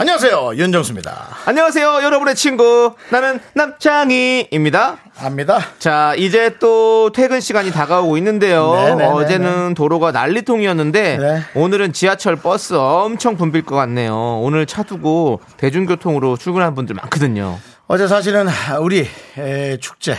[0.00, 1.26] 안녕하세요 윤정수입니다.
[1.44, 2.94] 안녕하세요, 여러분의 친구.
[3.10, 4.96] 나는 남창희입니다.
[5.18, 5.60] 압니다.
[5.78, 8.72] 자, 이제 또 퇴근 시간이 다가오고 있는데요.
[8.72, 9.04] 네네네네.
[9.04, 11.42] 어제는 도로가 난리통이었는데 네.
[11.54, 14.40] 오늘은 지하철 버스 엄청 붐빌 것 같네요.
[14.40, 17.58] 오늘 차 두고 대중교통으로 출근하는 분들 많거든요.
[17.86, 18.46] 어제 사실은
[18.80, 20.18] 우리 에, 축제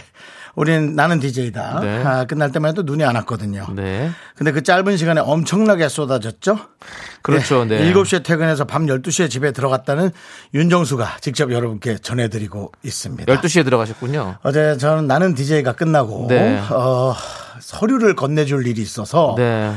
[0.55, 1.79] 우린 나는 DJ다.
[1.81, 2.03] 네.
[2.03, 3.67] 아, 끝날 때만 해도 눈이 안 왔거든요.
[3.75, 4.11] 네.
[4.35, 6.57] 근데 그 짧은 시간에 엄청나게 쏟아졌죠?
[7.21, 7.65] 그렇죠.
[7.65, 7.91] 네.
[7.93, 10.11] 7시에 퇴근해서 밤 12시에 집에 들어갔다는
[10.53, 13.33] 윤정수가 직접 여러분께 전해드리고 있습니다.
[13.33, 14.37] 12시에 들어가셨군요.
[14.43, 16.59] 어제 저는 나는 DJ가 끝나고 네.
[16.69, 17.15] 어,
[17.59, 19.73] 서류를 건네줄 일이 있어서 네.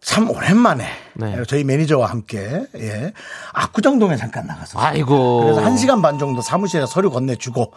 [0.00, 1.42] 참 오랜만에 네.
[1.46, 3.12] 저희 매니저와 함께 예,
[3.52, 4.82] 압구정동에 잠깐 나갔었어요.
[4.84, 5.42] 아이고.
[5.42, 7.72] 그래서 1시간 반 정도 사무실에 서류 건네주고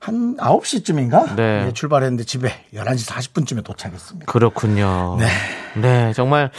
[0.00, 1.66] 한 9시쯤인가 네.
[1.66, 4.30] 예, 출발했는데 집에 11시 40분쯤에 도착했습니다.
[4.30, 5.16] 그렇군요.
[5.18, 5.26] 네.
[5.80, 6.50] 네, 정말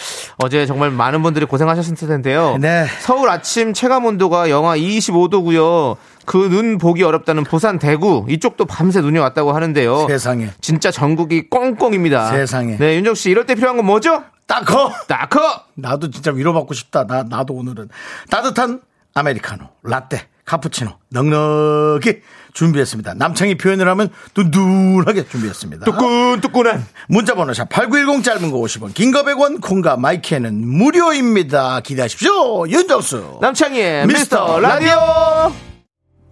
[0.43, 2.57] 어제 정말 많은 분들이 고생하셨을 텐데요.
[2.59, 2.85] 네.
[3.01, 5.97] 서울 아침 체감 온도가 영하 25도고요.
[6.25, 10.07] 그 눈 보기 어렵다는 부산 대구 이쪽도 밤새 눈이 왔다고 하는데요.
[10.07, 10.49] 세상에.
[10.61, 12.29] 진짜 전국이 꽁꽁입니다.
[12.31, 12.77] 세상에.
[12.77, 14.23] 네, 윤정 씨 이럴 때 필요한 건 뭐죠?
[14.47, 14.91] 딱커!
[15.07, 15.39] 따커.
[15.75, 17.05] 나도 진짜 위로받고 싶다.
[17.05, 17.89] 나, 나도 오늘은.
[18.29, 18.81] 따뜻한
[19.13, 22.22] 아메리카노, 라떼, 카푸치노, 넉넉히
[22.53, 23.14] 준비했습니다.
[23.14, 25.86] 남창이 표현을 하면 둔둔하게 준비했습니다.
[25.86, 31.81] 뜨끈뜨끈한 문자번호 샵 8910 짧은 거 50원, 긴 거 100원, 콩과 마이크는 무료입니다.
[31.81, 32.67] 기대하십시오.
[32.67, 33.38] 윤정수.
[33.41, 35.53] 남창희의 미스터 미스터 라디오.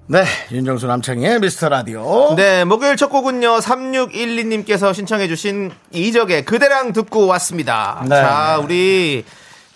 [0.10, 2.34] 네, 윤정수 남창희의 미스터 라디오.
[2.36, 8.02] 네, 목요일 첫 곡은요, 3612님께서 신청해주신 이적의 그대랑 듣고 왔습니다.
[8.04, 8.16] 네.
[8.16, 9.24] 자, 우리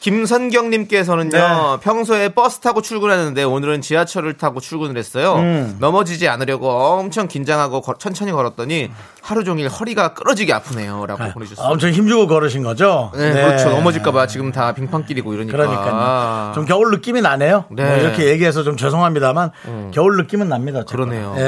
[0.02, 1.78] 김선경님께서는요, 네.
[1.84, 5.36] 평소에 버스 타고 출근하는데 오늘은 지하철을 타고 출근을 했어요.
[5.36, 5.78] 음.
[5.80, 8.90] 넘어지지 않으려고 엄청 긴장하고 거- 천천히 걸었더니
[9.22, 11.06] 하루 종일 허리가 끌어지게 아프네요.
[11.06, 11.68] 라고 아, 보내주셨어요.
[11.72, 13.12] 엄청 힘주고 걸으신 거죠?
[13.16, 13.70] 네, 그렇죠.
[13.70, 15.56] 넘어질까봐 지금 다 빙판길이고 이러니까.
[15.58, 16.52] 그러니까요.
[16.56, 17.66] 좀 겨울 느낌이 나네요.
[17.70, 17.86] 네.
[17.86, 19.52] 뭐 이렇게 얘기해서 좀 죄송합니다,만
[19.94, 20.84] 겨울 느낌은 납니다.
[20.84, 21.36] 그러네요.
[21.38, 21.42] 예.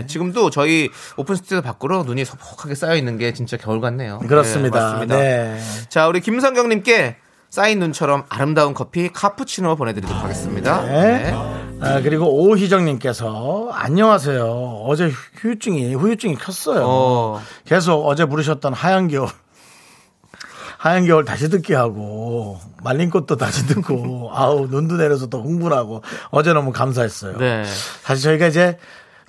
[0.00, 0.06] 예.
[0.06, 0.88] 지금도 저희
[1.18, 4.20] 오픈 스튜디오 밖으로 눈이 소복하게 쌓여 있는 게 진짜 겨울 같네요.
[4.20, 5.00] 그렇습니다.
[5.00, 5.06] 네.
[5.06, 5.60] 네.
[5.90, 7.16] 자, 우리 김성경님께
[7.50, 10.82] 쌓인 눈처럼 아름다운 커피 카푸치노 보내드리도록 하겠습니다.
[10.82, 11.34] 네.
[11.80, 14.84] 아, 그리고 오희정님께서 안녕하세요.
[14.86, 16.84] 어제 후유증이 후유증이 컸어요.
[16.86, 17.42] 어.
[17.64, 19.28] 계속 어제 부르셨던 하얀 겨울.
[20.78, 26.52] 하얀 겨울 다시 듣기 하고 말린 꽃도 다시 듣고 아우 눈도 내려서 더 흥분하고 어제
[26.52, 27.36] 너무 감사했어요.
[27.36, 27.64] 네.
[28.02, 28.78] 사실 저희가 이제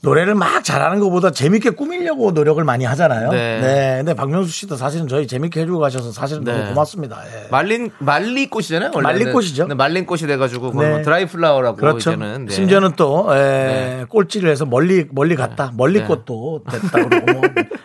[0.04, 3.30] 노래를 막 잘하는 것보다 재밌게 꾸미려고 노력을 많이 하잖아요.
[3.30, 3.60] 네.
[3.62, 3.96] 네.
[3.98, 6.54] 근데 박명수 씨도 사실은 저희 재밌게 해주고 가셔서 사실은 네.
[6.54, 7.22] 너무 고맙습니다.
[7.28, 7.48] 예.
[7.52, 8.92] 말린 말리꽃이잖아요.
[8.96, 9.26] 원래는.
[9.26, 9.68] 말리꽃이죠.
[9.68, 10.90] 네, 말린 꽃이 돼가지고 네.
[10.90, 12.12] 뭐 드라이 플라워라고 그렇죠.
[12.12, 12.54] 이제는 네.
[12.54, 15.72] 심지어는 또 에, 꼴찌를 해서 멀리 멀리 갔다.
[15.76, 16.06] 멀리 네.
[16.06, 17.42] 꽃도 됐다 그러고 뭐,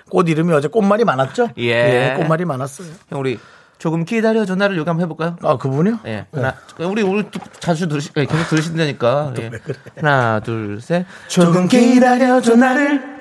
[0.08, 1.50] 꽃 이름이 어제 꽃말이 많았죠?
[1.58, 2.14] 예.
[2.16, 2.88] 꽃말이 많았어요.
[3.10, 3.38] 형 우리
[3.78, 5.36] 조금 기다려줘 나를 여기 한번 해볼까요?
[5.42, 5.98] 아 그분요?
[6.06, 6.26] 예.
[6.32, 9.34] 하나, 우리 우리 또 자주 들으시 예, 계속 들으신다니까.
[9.38, 9.50] 예.
[10.00, 11.04] 하나, 둘, 셋.
[11.28, 13.16] 조금 기다려줘 나를.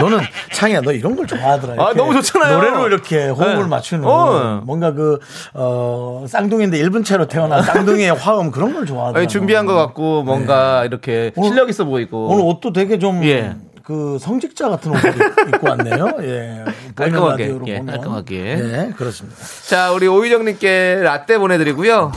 [0.00, 0.20] 너는
[0.54, 1.74] 창이야 너 이런 걸 좋아하더라.
[1.74, 2.56] 아, 이렇게 너무 좋잖아요.
[2.56, 3.64] 노래로 이렇게 호흡을 네.
[3.66, 4.62] 맞추는 어.
[4.64, 5.18] 뭔가 그
[5.52, 9.26] 어, 쌍둥이인데 일본 채로 태어난 쌍둥이의 화음 그런 걸 좋아하더라.
[9.26, 12.28] 준비한 것 같고 뭔가 이렇게 오늘- 실력 있어 보이고.
[12.28, 13.22] 오늘 옷도 되게 좀.
[13.24, 13.54] 예.
[13.90, 15.10] 그 성직자 같은 옷을
[15.52, 16.14] 입고 왔네요.
[16.20, 16.64] 예.
[16.94, 17.86] 보이는 깔끔하게, 예, 보면.
[17.86, 18.36] 깔끔하게.
[18.38, 19.36] 예, 그렇습니다.
[19.66, 22.12] 자, 우리 오희정님께 라떼 보내드리고요.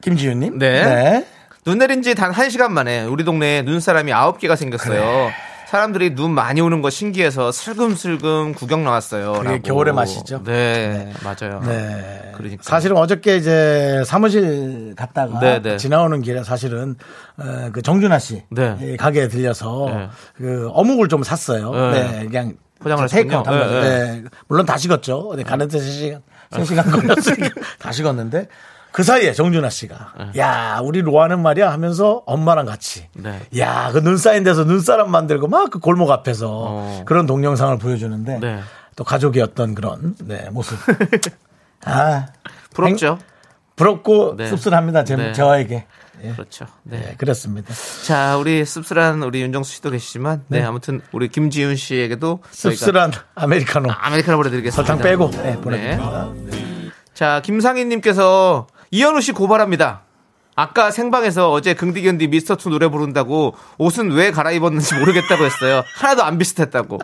[0.00, 0.58] 김지윤님.
[0.58, 1.26] 네.
[1.66, 5.30] 눈 내린 지 단 1시간 만에 우리 동네에 눈사람이 9개가 생겼어요.
[5.76, 9.34] 사람들이 눈 많이 오는 거 신기해서 슬금슬금 구경 나왔어요.
[9.34, 9.58] 그게.
[9.58, 10.42] 겨울의 맛이죠.
[10.42, 11.60] 네, 맞아요.
[11.66, 12.32] 네.
[12.34, 12.62] 그러니까.
[12.62, 15.76] 사실은 어저께 이제 사무실 갔다가 네, 네.
[15.76, 16.96] 지나오는 길에 사실은
[17.36, 18.78] 어, 그 정준하 씨 네.
[18.80, 20.08] 이 가게에 들려서 네.
[20.38, 21.72] 그 어묵을 좀 샀어요.
[21.72, 22.10] 네.
[22.10, 22.24] 네.
[22.24, 23.46] 그냥 포장을 테이크아웃.
[23.46, 24.24] 네, 네.
[24.48, 25.34] 물론 다 식었죠.
[25.36, 26.22] 네, 가는 데 3시간,
[26.52, 28.48] 3시간 걸렸으니까 다 식었는데
[28.92, 33.40] 그 사이에 정준하 씨가 야 우리 로아는 말이야 하면서 엄마랑 같이 네.
[33.56, 37.02] 야그 눈 쌓인 데서 눈사람 만들고 막 그 골목 앞에서 어.
[37.06, 38.60] 그런 동영상을 보여주는데 네.
[38.94, 40.78] 또 가족의 어떤 그런 네, 모습
[41.84, 42.26] 아
[42.72, 43.18] 부럽죠?
[43.76, 44.46] 부럽고 네.
[44.46, 45.32] 씁쓸합니다 제, 네.
[45.32, 45.86] 저에게
[46.24, 46.32] 예.
[46.32, 46.66] 그렇죠.
[46.84, 46.98] 네.
[46.98, 47.74] 네, 그렇습니다
[48.04, 54.38] 자, 우리 씁쓸한 우리 윤정수 씨도 계시지만, 네, 아무튼 우리 김지윤 씨에게도 씁쓸한 아메리카노 아메리카노
[54.38, 54.86] 보내드리겠습니다.
[54.86, 56.30] 설탕 빼고 네, 보내드립니다
[57.12, 60.02] 자, 김상희님께서 이현우 씨 고발합니다.
[60.54, 65.82] 아까 생방에서 어제 긍디견디 미스터2 노래 부른다고 옷은 왜 갈아입었는지 모르겠다고 했어요.
[65.96, 66.98] 하나도 안 비슷했다고.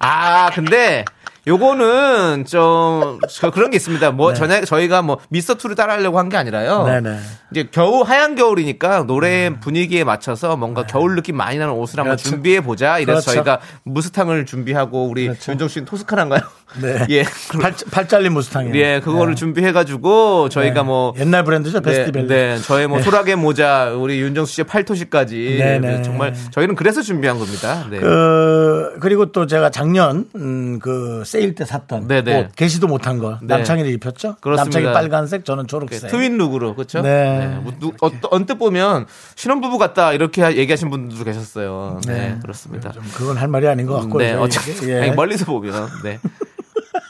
[0.00, 1.04] 아, 근데
[1.46, 4.10] 요거는 좀 저- 그런 게 있습니다.
[4.10, 6.84] 뭐 전에 저희가 뭐 미스터 투를 따라하려고 한 게 아니라요.
[6.84, 7.18] 네네.
[7.50, 12.28] 이제 겨우 하얀 겨울이니까 노래 분위기에 맞춰서 뭔가 겨울 느낌 많이 나는 옷을 한번 그렇죠.
[12.28, 12.98] 준비해 보자.
[12.98, 13.32] 이래서 그렇죠.
[13.32, 15.52] 저희가 무스탕을 준비하고 우리 그렇죠.
[15.52, 16.40] 윤정 씨는 토스카란가요?
[16.80, 17.06] 네.
[17.10, 17.24] 예.
[17.60, 18.74] 팔, 팔 잘린 무스탕이에요.
[18.76, 20.82] 예, 그거를 준비해가지고 저희가 네.
[20.82, 22.26] 뭐 옛날 브랜드죠, 네, 베스티벨.
[22.26, 26.02] 네, 저의 뭐 소라게 모자, 우리 윤정수 씨의 팔토시까지 네, 네.
[26.02, 27.86] 정말 저희는 그래서 준비한 겁니다.
[27.90, 27.98] 네.
[27.98, 32.38] 그, 그리고 또 제가 작년, 음, 그, 세일 때 샀던 네네.
[32.40, 33.38] 옷, 게시도 못한 거.
[33.42, 33.46] 네.
[33.54, 34.36] 남창희를 입혔죠?
[34.40, 34.78] 그렇습니다.
[34.78, 36.10] 남창희 빨간색, 저는 초록색.
[36.10, 37.02] 트윈 룩으로 그렇죠?
[37.02, 37.58] 네.
[37.80, 42.00] 누- 어, 언뜻 보면 신혼부부 같다 이렇게 얘기하신 분들도 계셨어요.
[42.06, 42.92] 네, 그렇습니다.
[42.92, 44.18] 좀 그건 할 말이 아닌 것 같고.
[44.18, 45.06] 네, 저희 어차피 이게.
[45.06, 45.10] 예.
[45.10, 46.18] 멀리서 보면 네.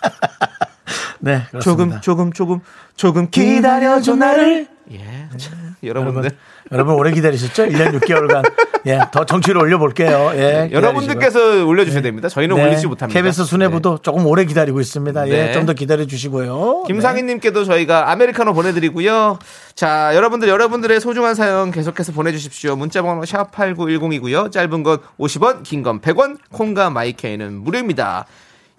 [1.21, 1.61] 네, 그렇습니다.
[1.61, 2.61] 조금 조금 조금
[2.97, 4.67] 조금 기다려줘 나를.
[4.93, 4.99] 예,
[5.37, 6.37] 참, 여러분, 여러분들
[6.73, 7.67] 여러분 오래 기다리셨죠?
[7.67, 8.51] 1년 6개월간.
[8.87, 10.31] 예, 더 정치를 올려볼게요.
[10.33, 10.39] 예.
[10.39, 10.71] 기다리시고요.
[10.73, 12.31] 여러분들께서 올려주셔야 됩니다.
[12.31, 13.21] 저희는 네, 올리지 못합니다.
[13.21, 15.29] KBS 수뇌부도 조금 오래 기다리고 있습니다.
[15.29, 15.53] 예, 네.
[15.53, 16.85] 좀더 기다려 주시고요.
[16.87, 19.39] 김상희님께도 저희가 아메리카노 보내드리고요.
[19.75, 22.75] 자, 여러분들, 여러분들의 소중한 사연 계속해서 보내주십시오.
[22.77, 24.51] 문자번호 샵 8910이고요.
[24.51, 28.25] 짧은 건 50원, 긴 건 100원, 콩과 마이케이는 무료입니다.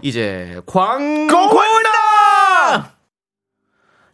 [0.02, 1.42] 이제 광고다!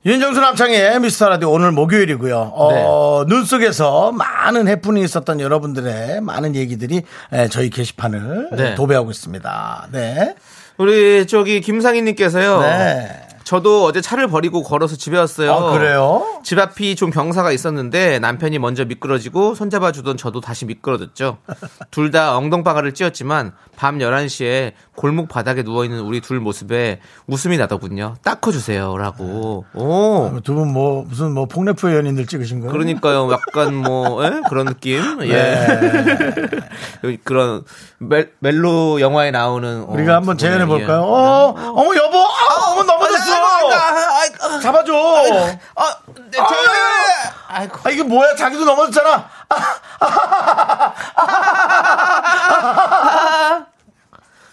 [0.05, 2.37] 윤정수 남창의 미스터 라디오 오늘 목요일이고요.
[2.55, 7.01] 어, 눈 속에서 많은 해프닝이 있었던 여러분들의 많은 얘기들이
[7.33, 8.75] 에, 저희 게시판을 네.
[8.75, 9.89] 도배하고 있습니다.
[9.91, 10.35] 네.
[10.77, 12.61] 우리 저기 김상희님께서요.
[12.61, 13.26] 네.
[13.47, 15.53] 저도 어제 차를 버리고 걸어서 집에 왔어요.
[15.53, 16.21] 아, 그래요?
[16.43, 21.37] 집 앞이 좀 경사가 있었는데 남편이 먼저 미끄러지고 손잡아 주던 저도 다시 미끄러졌죠.
[21.89, 28.15] 둘 다 엉덩방아를 찧었지만 밤 11시에 골목 바닥에 누워 있는 우리 둘 모습에 웃음이 나더군요.
[28.23, 29.63] 닦아 주세요라고.
[29.73, 30.31] 오.
[30.43, 32.73] 두 분 뭐 무슨 뭐 폭래프 연인들 찍으신 거예요?
[32.73, 33.29] 그러니까요.
[33.31, 34.41] 약간 뭐 예?
[34.49, 35.01] 그런 느낌.
[35.21, 35.27] 예.
[37.01, 37.17] 네.
[37.23, 37.63] 그런
[37.99, 40.85] 멜, 멜로 영화에 나오는 어, 우리가 한번 두 분의, 재연해 예.
[40.85, 41.01] 볼까요?
[41.03, 43.06] 어, 어머 여보, 아, 어머 넘어
[44.37, 44.59] 졌어.
[44.59, 44.93] 잡아줘.
[45.75, 45.95] 아,
[46.31, 46.45] 네, 저,
[47.47, 47.77] 아이고.
[47.83, 48.35] 아 이게 뭐야?
[48.35, 49.29] 자기도 넘어졌잖아.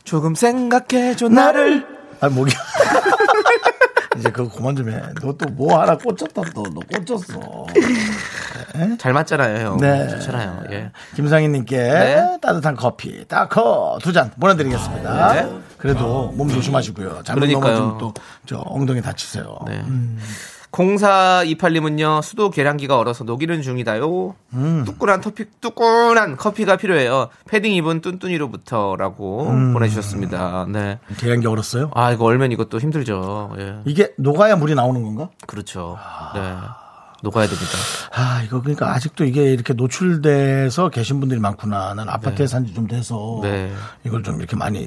[0.05, 1.87] 조금 생각해줘 나를.
[2.21, 2.55] 아 목이.
[4.17, 5.01] 이제 그거 그만 좀 해.
[5.21, 6.63] 너 또 뭐 하나 꽂혔다 또.
[6.63, 7.67] 너 꽂혔어.
[8.99, 9.67] 잘 맞잖아요.
[9.67, 9.77] 형.
[9.79, 10.09] 네.
[10.09, 10.65] 좋잖아요.
[10.71, 10.93] 예.
[11.17, 12.39] 김상희 님께 네.
[12.41, 15.33] 따뜻한 커피, 따커 두 잔 보내드리겠습니다.
[15.33, 15.51] 네.
[15.85, 17.23] 그래도 몸 조심하시고요.
[17.25, 17.47] 잘못.
[17.47, 18.13] 넘어지면 또
[18.47, 19.59] 저 엉덩이 다치세요.
[19.67, 19.83] 네.
[20.73, 24.35] 0428님은요, 수도 계량기가 얼어서 녹이는 중이다요.
[24.55, 24.83] 음.
[24.85, 27.29] 뚜꾸란 터피, 뚜꾸란 커피가 필요해요.
[27.49, 29.73] 패딩 입은 뚠뚠이로부터 라고 음.
[29.73, 30.67] 보내주셨습니다.
[30.69, 30.99] 네.
[31.19, 31.91] 계량기 얼었어요?
[31.95, 33.53] 아, 이거 얼면 이것도 힘들죠.
[33.59, 33.77] 예.
[33.85, 35.29] 이게 녹아야 물이 나오는 건가?
[35.47, 35.97] 그렇죠.
[36.35, 36.41] 네.
[37.25, 37.71] 녹아야 됩니다.
[38.15, 41.95] 아, 이거 그러니까 아직도 이게 이렇게 노출돼서 계신 분들이 많구나.
[41.95, 43.73] 난 아파트에 산지 좀 돼서 네.
[44.05, 44.87] 이걸 좀 이렇게 많이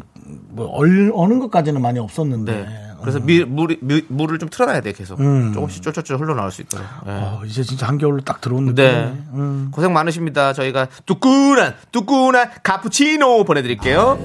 [0.50, 2.51] 뭐 얼, 어는 것까지는 많이 없었는데.
[2.54, 2.84] 네.
[3.01, 5.19] 그래서 미, 물이, 미- 물을 좀 틀어놔야 돼, 계속.
[5.54, 6.84] 조금씩 쫄쫄쫄 흘러나올 수 있도록.
[7.06, 7.12] 예.
[7.12, 8.75] 어, 이제 진짜 한겨울로 딱 들어온 느낌.
[8.75, 9.13] 네.
[9.72, 10.51] 고생 많으십니다.
[10.54, 14.18] 저희가 뚜꾸란, 뚜꾸란 카푸치노 보내드릴게요.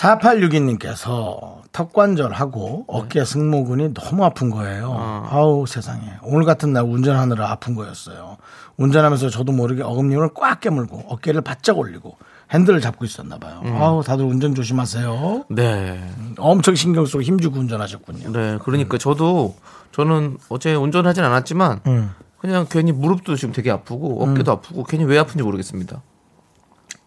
[0.00, 5.26] 4862님께서 턱관절하고 어깨 승모근이 너무 아픈 거예요.
[5.30, 6.02] 아우 세상에.
[6.22, 8.38] 오늘 같은 날 운전하느라 아픈 거였어요.
[8.76, 12.16] 운전하면서 저도 모르게 어금님을 꽉 깨물고 어깨를 바짝 올리고
[12.52, 13.60] 핸들을 잡고 있었나 봐요.
[13.78, 15.44] 아우 다들 운전 조심하세요.
[15.50, 16.02] 네.
[16.38, 18.32] 엄청 신경 쓰고 힘주고 운전하셨군요.
[18.32, 18.58] 네.
[18.64, 19.54] 그러니까 저도,
[19.92, 22.10] 저는 어제 운전하진 않았지만, 음.
[22.38, 26.02] 그냥 괜히 무릎도 지금 되게 아프고, 어깨도 아프고, 괜히 왜 아픈지 모르겠습니다.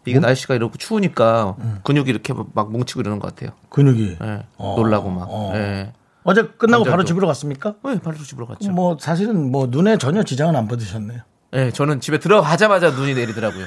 [0.06, 3.54] 이게 날씨가 이렇고 추우니까 근육이 이렇게 막 뭉치고 이러는 것 같아요.
[3.70, 4.18] 근육이.
[4.22, 4.46] 예.
[4.56, 5.26] 어, 놀라고 막.
[5.30, 5.52] 어.
[5.54, 5.92] 예.
[6.24, 7.04] 어제 끝나고 바로.
[7.04, 7.74] 집으로 갔습니까?
[7.84, 8.70] 네, 바로 집으로 갔죠.
[8.70, 11.20] 뭐 사실은 뭐 눈에 전혀 지장은 안 받으셨네요.
[11.54, 13.64] 예, 저는 집에 들어가자마자 눈이 내리더라고요.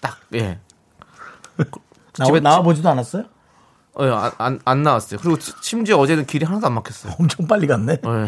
[0.00, 0.58] 딱, 예.
[2.12, 3.24] 집에- 나와 보지도 않았어요?
[3.94, 5.18] 어, 예, 안, 안, 안 나왔어요.
[5.20, 7.14] 그리고 치- 심지어 어제는 길이 하나도 안 막혔어요.
[7.18, 7.94] 엄청 빨리 갔네.
[8.04, 8.26] 예.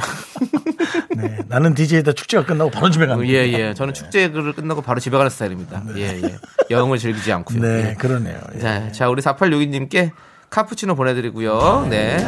[1.17, 3.29] 네, 나는 DJ다 축제가 끝나고 바로 집에 갔네.
[3.29, 3.75] 예, 예.
[3.75, 5.83] 저는 축제를 끝나고 바로 집에 가는 스타일입니다.
[5.97, 6.37] 예, 예.
[6.71, 7.61] 여행을 즐기지 않고요.
[7.61, 7.95] 네, 예.
[7.95, 8.41] 그러네요.
[8.57, 8.59] 예.
[8.59, 10.11] 자, 자, 우리 4862님께
[10.51, 11.87] 카푸치노 보내드리고요.
[11.89, 12.19] 네.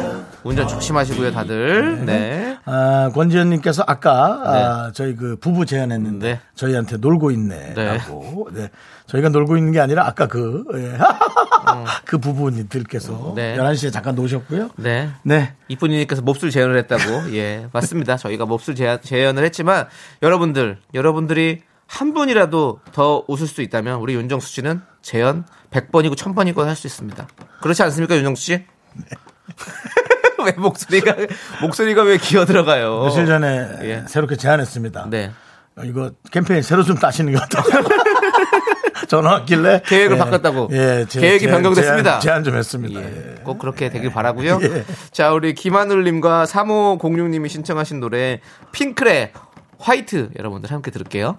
[0.43, 2.05] 운전 조심하시고요, 다들.
[2.05, 2.57] 네.
[2.65, 6.39] 아, 권지현님께서 아까 아, 저희 그 부부 제안했는데 네.
[6.55, 8.49] 저희한테 놀고 있네라고.
[8.53, 8.69] 네.
[9.07, 10.97] 저희가 놀고 있는 게 아니라 아까 그, 예.
[12.05, 13.57] 그 부부님들께서 네.
[13.57, 14.69] 11시에 잠깐 노셨고요.
[14.77, 15.09] 네.
[15.23, 15.53] 네.
[15.67, 17.35] 이쁜이님께서 몹쓸 재연을 했다고.
[17.35, 18.15] 예, 맞습니다.
[18.15, 19.87] 저희가 몹쓸 재연, 재연을 했지만
[20.21, 26.75] 여러분들, 여러분들이 한 분이라도 더 웃을 수 있다면 우리 윤정수 씨는 재연 100번이고 1000번이고 할
[26.75, 27.27] 수 있습니다.
[27.61, 28.65] 그렇지 않습니까, 윤정수 씨?
[30.45, 31.15] 왜 목소리가
[31.61, 33.03] 목소리가 왜 기어 들어가요?
[33.03, 34.03] 며칠 전에 예.
[34.07, 35.07] 새롭게 제안했습니다.
[35.09, 35.31] 네.
[35.75, 37.83] 어, 이거 캠페인 새로 좀 따시는 것 같아요.
[39.07, 40.69] 전화 왔길래 계획을 예, 바꿨다고.
[40.71, 42.19] 예, 제- 계획이 제- 변경됐습니다.
[42.19, 42.99] 제안, 제안 좀 했습니다.
[43.01, 43.35] 예, 예.
[43.43, 44.59] 꼭 그렇게 되길 바라고요.
[44.63, 44.85] 예.
[45.11, 48.39] 자, 우리 김하늘님과 3506님이 신청하신 노래
[48.71, 49.33] 핑클의
[49.79, 51.37] 화이트 여러분들 함께 들을게요.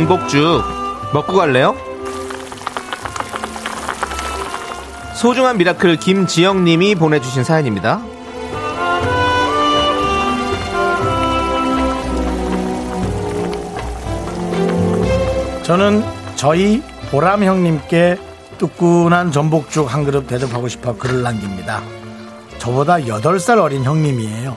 [0.00, 0.62] 전복죽
[1.12, 1.76] 먹고 갈래요?
[5.14, 8.00] 소중한 미라클 김지영님이 보내주신 사연입니다.
[15.64, 16.02] 저는
[16.36, 18.16] 저희 보람 형님께
[18.56, 21.82] 뜨끈한 전복죽 한 그릇 대접하고 싶어 글을 남깁니다.
[22.58, 24.56] 저보다 8살 어린 형님이에요.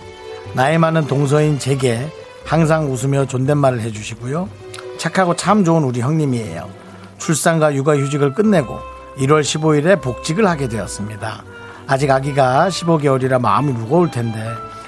[0.54, 2.08] 나이 많은 동서인 제게
[2.46, 4.63] 항상 웃으며 존댓말을 해주시고요.
[5.04, 6.70] 착하고 참 좋은 우리 형님이에요.
[7.18, 8.80] 출산과 육아휴직을 끝내고
[9.18, 11.44] 1월 15일에 복직을 하게 되었습니다.
[11.88, 14.42] 아직 아기가 15개월이라 마음이 무거울 텐데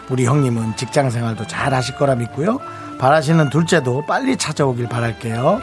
[0.09, 2.61] 우리 형님은 직장 생활도 잘 하실 거라 믿고요.
[2.97, 5.59] 바라시는 둘째도 빨리 찾아오길 바랄게요.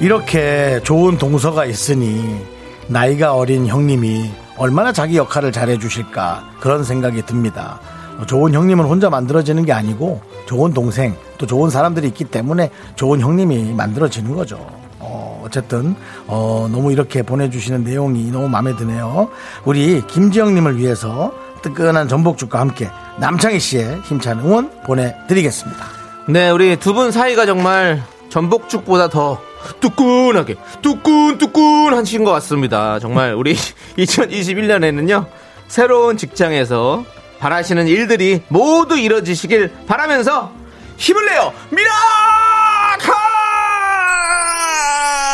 [0.00, 2.44] 이렇게 좋은 동서가 있으니
[2.88, 7.80] 나이가 어린 형님이 얼마나 자기 역할을 잘해 주실까 그런 생각이 듭니다.
[8.20, 13.20] 어, 좋은 형님은 혼자 만들어지는 게 아니고 좋은 동생 또 좋은 사람들이 있기 때문에 좋은
[13.20, 14.58] 형님이 만들어지는 거죠.
[14.98, 15.94] 어, 어쨌든
[16.26, 19.28] 어, 너무 이렇게 보내주시는 내용이 너무 마음에 드네요.
[19.64, 25.84] 우리 김지영님을 위해서 뜨끈한 전복죽과 함께 남창희 씨의 힘찬 응원 보내드리겠습니다.
[26.28, 29.38] 네, 우리 두 분 사이가 정말 전복죽보다 더
[29.80, 32.98] 뚜끈하게 뚜끈뚜끈 하신 것 같습니다.
[32.98, 33.54] 정말 우리
[33.98, 35.26] 2021년에는요
[35.68, 37.04] 새로운 직장에서
[37.40, 40.52] 바라시는 일들이 모두 이뤄지시길 바라면서
[40.98, 43.12] 힘을 내요 미라카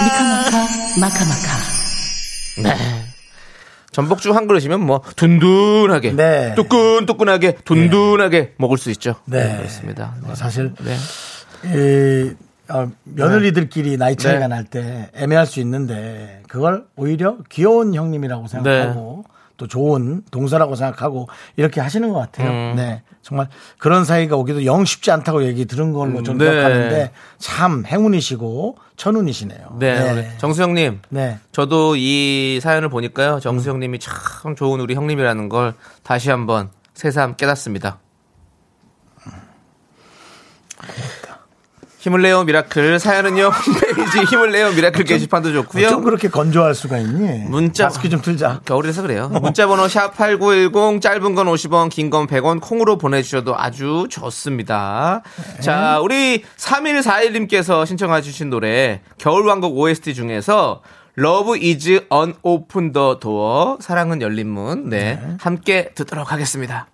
[0.05, 0.67] 미카마카
[1.01, 1.57] 마카마카
[2.63, 3.07] 네.
[3.91, 6.55] 전복죽 한 그릇이면 뭐 둔둔하게 네.
[6.55, 9.17] 뚜끈뚜끈하게 둔둔하게 먹을 수 있죠.
[9.25, 9.57] 네.
[9.57, 10.15] 그렇습니다.
[10.23, 10.31] 네.
[10.31, 10.97] 어, 사실 네.
[11.75, 12.35] 이,
[12.69, 14.49] 어, 며느리들끼리 나이 차이가 네.
[14.49, 19.36] 날때 애매할 수 있는데 그걸 오히려 귀여운 형님이라고 생각하고 네.
[19.57, 22.51] 또 좋은 동서라고 생각하고 이렇게 하시는 것 같아요.
[22.51, 22.75] 음.
[22.77, 23.03] 네.
[23.23, 23.49] 정말
[23.79, 26.51] 그런 사이가 오기도 영 쉽지 않다고 얘기 들은 걸로 저는 네.
[26.51, 29.77] 기억하는데 참 행운이시고 천운이시네요.
[29.79, 30.13] 네.
[30.13, 31.01] 우리 정수영님.
[31.09, 31.39] 네.
[31.53, 33.41] 저도 이 사연을 보니까요.
[33.41, 37.99] 정수영님이 참 좋은 우리 형님이라는 걸 다시 한번 새삼 깨닫습니다.
[42.07, 45.89] 힘을 내요 미라클 사연은요 홈페이지 힘을 내요 미라클 게시판도 좋고요.
[45.89, 47.47] 좀 그렇게 건조할 수가 있니?
[47.49, 48.61] 문자 마스크 좀 틀자.
[48.65, 49.29] 겨울이라서 그래요.
[49.29, 55.23] 문자 번호 샵 #8910 짧은 건 50원, 긴 건 100원 콩으로 보내주셔도 아주 좋습니다.
[55.61, 60.83] 자, 우리 3141님께서 신청해 주신 노래 겨울왕국 OST 중에서
[61.19, 66.87] Love is an open the door 사랑은 열린 문 네, 함께 듣도록 하겠습니다.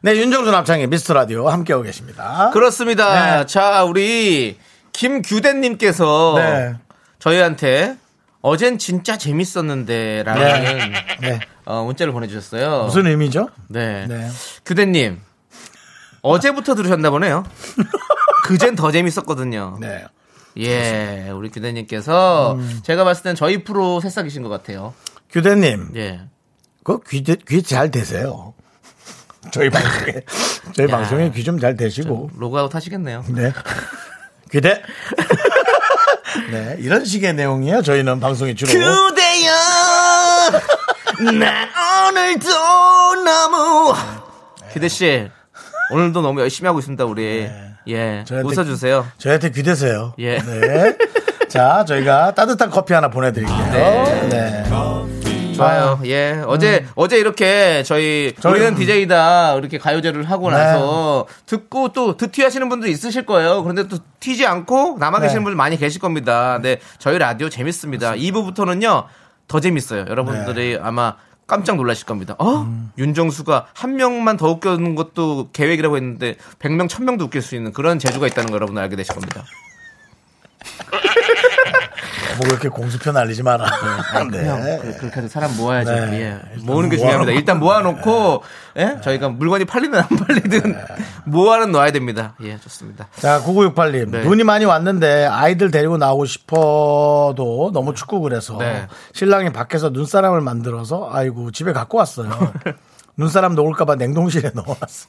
[0.00, 2.50] 네, 윤정수 남창의 미스터 라디오 함께하고 계십니다.
[2.52, 3.38] 그렇습니다.
[3.40, 3.46] 네.
[3.46, 4.56] 자, 우리
[4.92, 6.74] 김규대님께서 네.
[7.18, 7.96] 저희한테
[8.40, 11.40] 어젠 진짜 재밌었는데 라는 네.
[11.64, 12.84] 어, 문자를 보내주셨어요.
[12.84, 13.48] 무슨 의미죠?
[13.68, 14.06] 네.
[14.06, 14.30] 네.
[14.64, 15.20] 규대님
[16.22, 17.44] 어제부터 들으셨나 보네요.
[18.44, 19.78] 그젠 더 재밌었거든요.
[19.80, 20.04] 네.
[20.58, 22.80] 예, 우리 규대님께서 음.
[22.82, 24.94] 제가 봤을 땐 저희 프로 새싹이신 것 같아요.
[25.30, 26.22] 규대님, 예.
[26.82, 28.54] 그 귀, 귀 잘 되세요.
[29.52, 30.12] 저희 방송에,
[30.74, 30.90] 저희 야.
[30.96, 32.30] 방송에 귀 좀잘 되시고.
[32.36, 33.24] 로그아웃 하시겠네요.
[33.28, 33.52] 네.
[34.50, 34.82] 귀대.
[36.50, 36.76] 네.
[36.78, 37.82] 이런 식의 내용이에요.
[37.82, 38.70] 저희는 방송이 주로.
[38.72, 39.52] 규대야,
[41.38, 42.48] 나 오늘도
[43.24, 43.94] 너무.
[44.72, 45.28] 규대 씨,
[45.92, 47.48] 오늘도 너무 열심히 하고 있습니다, 우리.
[47.86, 47.96] 예.
[47.96, 48.24] 네.
[48.26, 49.06] 저희한테- 웃어주세요.
[49.18, 50.14] 저희한테 귀대세요.
[50.18, 50.38] 예.
[50.38, 50.96] 네.
[51.48, 53.70] 자, 저희가 따뜻한 커피 하나 보내드릴게요.
[54.28, 54.64] 네.
[55.58, 56.00] 좋아요.
[56.06, 56.42] 예.
[56.46, 58.40] 어제, 어제 이렇게 저희, 음.
[58.40, 60.56] 저희- 우리는 DJ다 이렇게 가요제를 하고 네.
[60.56, 63.62] 나서 듣고 또 듣튀 하시는 분들 있으실 거예요.
[63.62, 65.26] 그런데 또 튀지 않고 남아 네.
[65.26, 66.58] 계시는 분들 많이 계실 겁니다.
[66.62, 66.78] 네.
[66.98, 68.12] 저희 라디오 재밌습니다.
[68.14, 69.04] 2부부터는요,
[69.48, 70.06] 더 재밌어요.
[70.08, 70.80] 여러분들이 네.
[70.82, 71.14] 아마
[71.46, 72.34] 깜짝 놀라실 겁니다.
[72.38, 72.58] 어?
[72.62, 72.92] 음.
[72.98, 78.26] 윤정수가 한 명만 더 웃겨는 것도 계획이라고 했는데 100명, 1000명도 웃길 수 있는 그런 재주가
[78.26, 79.44] 있다는 거 여러분 알게 되실 겁니다.
[82.38, 83.66] 뭐 그렇게 공수표 날리지 마라.
[84.30, 84.38] 네.
[84.38, 85.90] 그냥 그- 그렇게 해서 사람 모아야죠.
[86.06, 86.20] 네.
[86.22, 86.58] 예.
[86.62, 86.96] 모으는 게.
[86.96, 87.32] 중요합니다.
[87.32, 88.42] 일단 모아놓고
[88.78, 88.98] 예?
[89.02, 90.78] 저희가 물건이 팔리든 안 팔리든 네.
[91.26, 92.34] 모아는 놓아야 됩니다.
[92.42, 93.08] 예, 좋습니다.
[93.16, 94.10] 자, 9968님.
[94.10, 94.22] 네.
[94.22, 98.86] 눈이 많이 왔는데 아이들 데리고 나오고 싶어도 너무 춥고 그래서 네.
[99.12, 102.30] 신랑이 밖에서 눈사람을 만들어서 아이고 집에 갖고 왔어요.
[103.18, 105.08] 눈사람 녹을까봐 냉동실에 넣어놨어.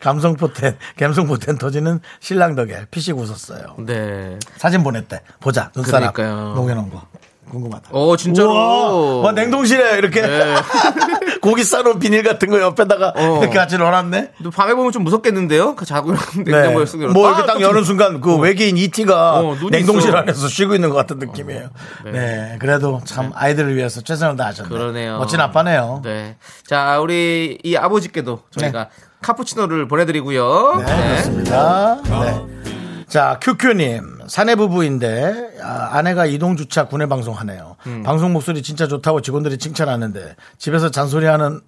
[0.00, 3.76] 감성포텐, 감성포텐 터지는 신랑 덕에 피식 웃었어요.
[3.78, 4.38] 네.
[4.56, 5.20] 사진 보냈대.
[5.40, 5.70] 보자.
[5.74, 6.54] 눈사람 그러니까요.
[6.54, 7.06] 녹여놓은 거.
[7.48, 7.90] 궁금하다.
[7.92, 8.50] 오, 진짜로.
[8.52, 10.54] 우와, 와, 냉동실에 이렇게 네.
[11.40, 13.38] 고기 싸놓은 비닐 같은 거 옆에다가 어.
[13.40, 14.32] 이렇게 같이 넣어놨네.
[14.42, 15.74] 또 밤에 보면 좀 무섭겠는데요?
[15.76, 16.12] 그 자고
[16.44, 16.52] 네.
[16.52, 20.18] 냉장고에 쓰기 뭐 이렇게 딱 여는 순간 그 외계인 이티가 어, 눈이 냉동실 있어.
[20.18, 21.68] 안에서 쉬고 있는 것 같은 느낌이에요.
[22.12, 22.56] 네.
[22.60, 24.68] 그래도 참 아이들을 위해서 최선을 다하셨네.
[24.68, 25.18] 그러네요.
[25.18, 26.02] 멋진 아빠네요.
[26.04, 26.36] 네.
[26.66, 28.88] 자, 우리 이 아버지께도 저희가
[29.22, 30.82] 카푸치노를 보내드리고요.
[30.86, 31.98] 네, 그렇습니다.
[32.04, 32.44] 네.
[33.08, 34.18] 자, 큐큐님.
[34.26, 37.76] 사내 부부인데, 아, 아내가 이동 주차 군내 방송하네요.
[37.86, 38.02] 음.
[38.02, 41.60] 방송 목소리 진짜 좋다고 직원들이 칭찬하는데, 집에서 잔소리하는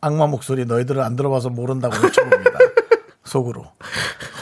[0.00, 2.58] 악마 목소리 너희들은 안 들어봐서 모른다고 외쳐봅니다.
[3.24, 3.64] 속으로.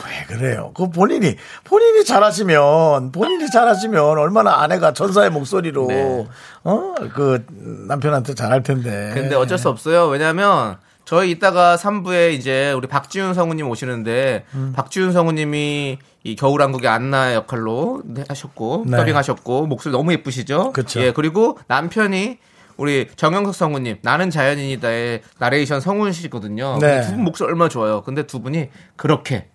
[0.07, 0.73] 왜 그래요?
[0.75, 6.27] 그 본인이, 본인이 잘하시면, 본인이 잘하시면 얼마나 아내가 천사의 목소리로, 네.
[6.65, 7.47] 어, 그
[7.89, 9.13] 남편한테 잘할 텐데.
[9.15, 10.07] 근데 어쩔 수 없어요.
[10.09, 14.73] 왜냐면 저희 이따가 3부에 이제 우리 박지훈 성우님 오시는데 음.
[14.75, 18.97] 박지훈 성우님이 이 겨울왕국의 안나 역할로 네, 하셨고 네.
[18.97, 20.73] 더빙하셨고 목소리 너무 예쁘시죠?
[20.73, 21.01] 그쵸.
[21.03, 22.39] 예 그리고 남편이
[22.77, 26.79] 우리 정영석 성우님 나는 자연인이다의 나레이션 성우시거든요.
[26.81, 27.03] 네.
[27.03, 28.03] 두분 목소리 얼마나 좋아요.
[28.03, 29.49] 근데 두 분이 그렇게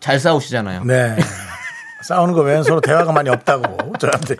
[0.00, 0.84] 잘 싸우시잖아요.
[0.84, 1.16] 네.
[2.04, 4.36] 싸우는 거 외에는 서로 대화가 많이 없다고 저한테.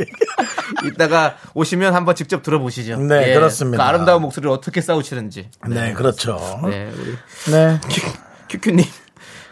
[0.84, 2.98] 이따가 오시면 한번 직접 들어보시죠.
[2.98, 3.82] 네, 그렇습니다.
[3.82, 5.48] 그 아름다운 목소리를 어떻게 싸우시는지.
[5.68, 6.60] 네, 그렇죠.
[6.68, 7.16] 네, 우리
[7.52, 7.80] 네.
[8.50, 8.84] 큐큐님.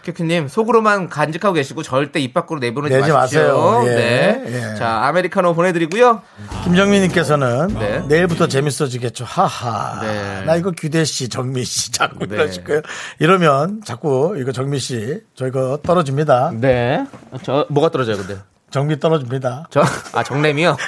[0.05, 3.13] 큐큐님 속으로만 간직하고 계시고 절대 입 밖으로 내보내지 내지.
[3.13, 3.83] 마세요.
[3.87, 4.45] 예, 네.
[4.47, 4.75] 예.
[4.77, 6.23] 자 아메리카노 보내드리고요.
[6.65, 8.01] 김정민님께서는 네.
[8.09, 9.25] 내일부터 재밌어지겠죠.
[9.25, 10.01] 하하.
[10.03, 10.43] 네.
[10.45, 12.35] 나 이거 규대 씨, 정미 씨 자꾸 네.
[12.37, 12.83] 이러실 거예요.
[13.21, 16.53] 이러면 자꾸 이거 정미 씨 저희가 떨어집니다.
[16.55, 17.07] 네.
[17.45, 18.39] 저 뭐가 떨어져요, 근데?
[18.71, 19.67] 정미 떨어집니다.
[19.71, 19.83] 저
[20.15, 20.77] 아 정nem이요.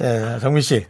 [0.00, 0.86] 네, 정미 씨.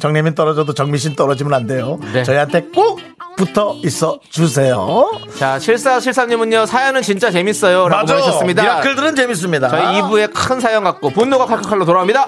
[0.00, 1.98] 정림이 떨어져도 정미 씨는 떨어지면 안 돼요.
[2.12, 2.24] 네.
[2.24, 3.00] 저희한테 꼭
[3.36, 5.10] 붙어 있어 주세요.
[5.38, 8.62] 자 7473님은요 사연은 진짜 재밌어요 라고 보내셨습니다.
[8.62, 9.68] 미라클들은 재밌습니다.
[9.68, 12.26] 저희 2부에 큰 사연 갖고 분노가 칼칼칼로 돌아옵니다.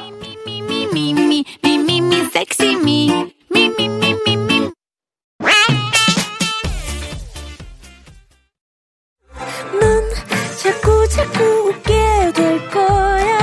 [10.62, 11.92] 자꾸, 자꾸 웃게
[12.35, 13.38] 될 거야.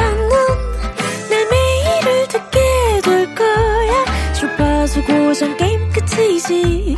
[1.30, 2.60] 넌내 매일을 듣게
[3.04, 4.34] 될 거야.
[4.34, 6.98] 주파수 고정 게임 끝이지.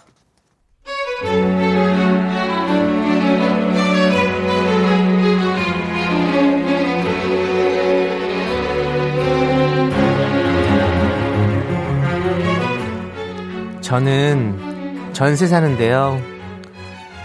[13.91, 16.17] 저는 전세 사는데요.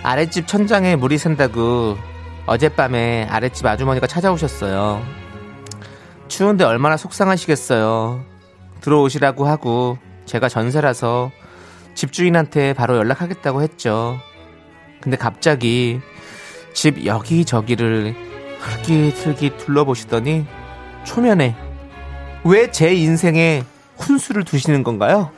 [0.03, 1.97] 아랫집 천장에 물이 샌다고
[2.47, 5.01] 어젯밤에 아랫집 아주머니가 찾아오셨어요.
[6.27, 8.21] 추운데 얼마나 속상하시겠어요.
[8.81, 11.31] 들어오시라고 하고 제가 전세라서
[11.95, 14.19] 집주인한테 바로 연락하겠다고 했죠.
[15.01, 16.01] 근데 갑자기
[16.75, 18.13] 집 여기저기를
[18.59, 20.45] 흘깃흘깃 둘러보시더니
[21.05, 21.55] 초면에
[22.43, 23.63] 왜 제 인생에
[23.99, 25.31] 훈수를 두시는 건가요?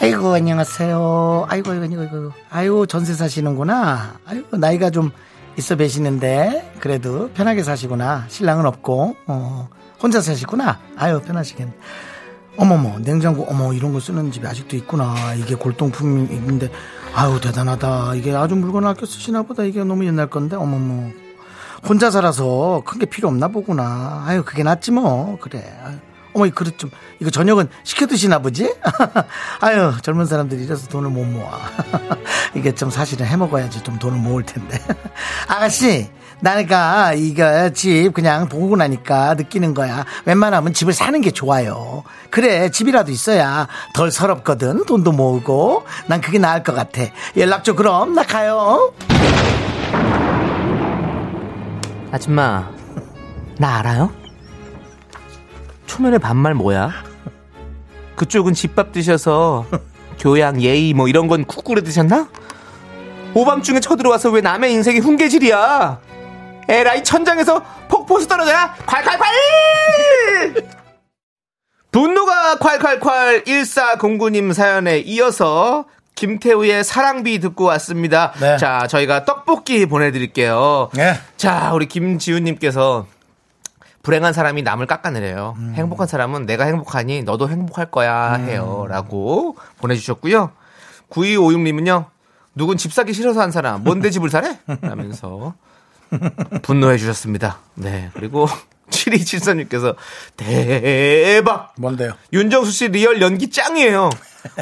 [0.00, 1.46] 아이고 안녕하세요.
[1.48, 2.32] 아이고 아이고 아이고 아이고.
[2.50, 4.18] 아이고 전세 사시는구나.
[4.26, 5.10] 아이고 나이가 좀
[5.56, 8.24] 있어 계시는데 그래도 편하게 사시구나.
[8.28, 9.68] 신랑은 없고 어,
[10.02, 10.78] 혼자 사시구나.
[10.96, 11.72] 아유 편하시겠네.
[12.58, 15.34] 어머머 냉장고 어머 이런 거 쓰는 집이 아직도 있구나.
[15.36, 16.70] 이게 골동품인데
[17.14, 18.16] 아유 대단하다.
[18.16, 19.62] 이게 아주 물건 아껴 쓰시나 보다.
[19.64, 21.10] 이게 너무 옛날 건데 어머머
[21.88, 24.24] 혼자 살아서 큰 게 필요 없나 보구나.
[24.26, 25.64] 아유 그게 낫지 뭐 그래.
[25.84, 25.96] 아유,
[26.36, 28.74] 어머니 그릇 좀 이거 저녁은 시켜 드시나 보지?
[29.60, 31.58] 아유 젊은 사람들이 이래서 돈을 못 모아.
[32.54, 34.78] 이게 좀 사실은 해 먹어야지 좀 돈을 모을 텐데.
[35.48, 40.04] 아가씨 나니까 이거 집 그냥 보고 나니까 느끼는 거야.
[40.26, 42.04] 웬만하면 집을 사는 게 좋아요.
[42.30, 44.84] 그래 집이라도 있어야 덜 서럽거든.
[44.84, 47.00] 돈도 모으고 난 그게 나을 것 같아.
[47.38, 48.92] 연락 줘 그럼 나 가요.
[52.12, 52.70] 아줌마,
[53.58, 54.25] 나 알아요?
[55.86, 56.92] 초면에 반말 뭐야?
[58.16, 59.66] 그쪽은 집밥 드셔서
[60.18, 62.28] 교양, 예의 뭐 이런 건 쿡꾸려 드셨나?
[63.34, 66.00] 오밤중에 쳐들어와서 왜 남의 인생이 훈계질이야?
[66.68, 70.66] 에라이 천장에서 폭포수 떨어져야 콸콸콸!
[71.92, 78.32] 분노가 콸콸콸 1409님 사연에 이어서 김태우의 사랑비 듣고 왔습니다.
[78.40, 78.56] 네.
[78.56, 80.88] 자, 저희가 떡볶이 보내드릴게요.
[80.94, 81.14] 네.
[81.36, 83.06] 자, 우리 김지훈님께서
[84.06, 85.56] 불행한 사람이 남을 깎아내려요.
[85.58, 85.72] 음.
[85.74, 88.86] 행복한 사람은 내가 행복하니 너도 행복할 거야 해요.
[88.88, 90.52] 라고 보내주셨고요.
[91.10, 92.04] 9256님은요,
[92.54, 94.60] 누군 집 사기 싫어서 안 사나, 뭔데 집을 사래?
[94.80, 95.54] 라면서
[96.62, 97.58] 분노해 주셨습니다.
[97.74, 98.10] 네.
[98.14, 98.46] 그리고
[98.90, 99.96] 7273님께서
[100.36, 101.74] 대박!
[101.76, 102.12] 뭔데요?
[102.32, 104.10] 윤정수 씨 리얼 연기 짱이에요.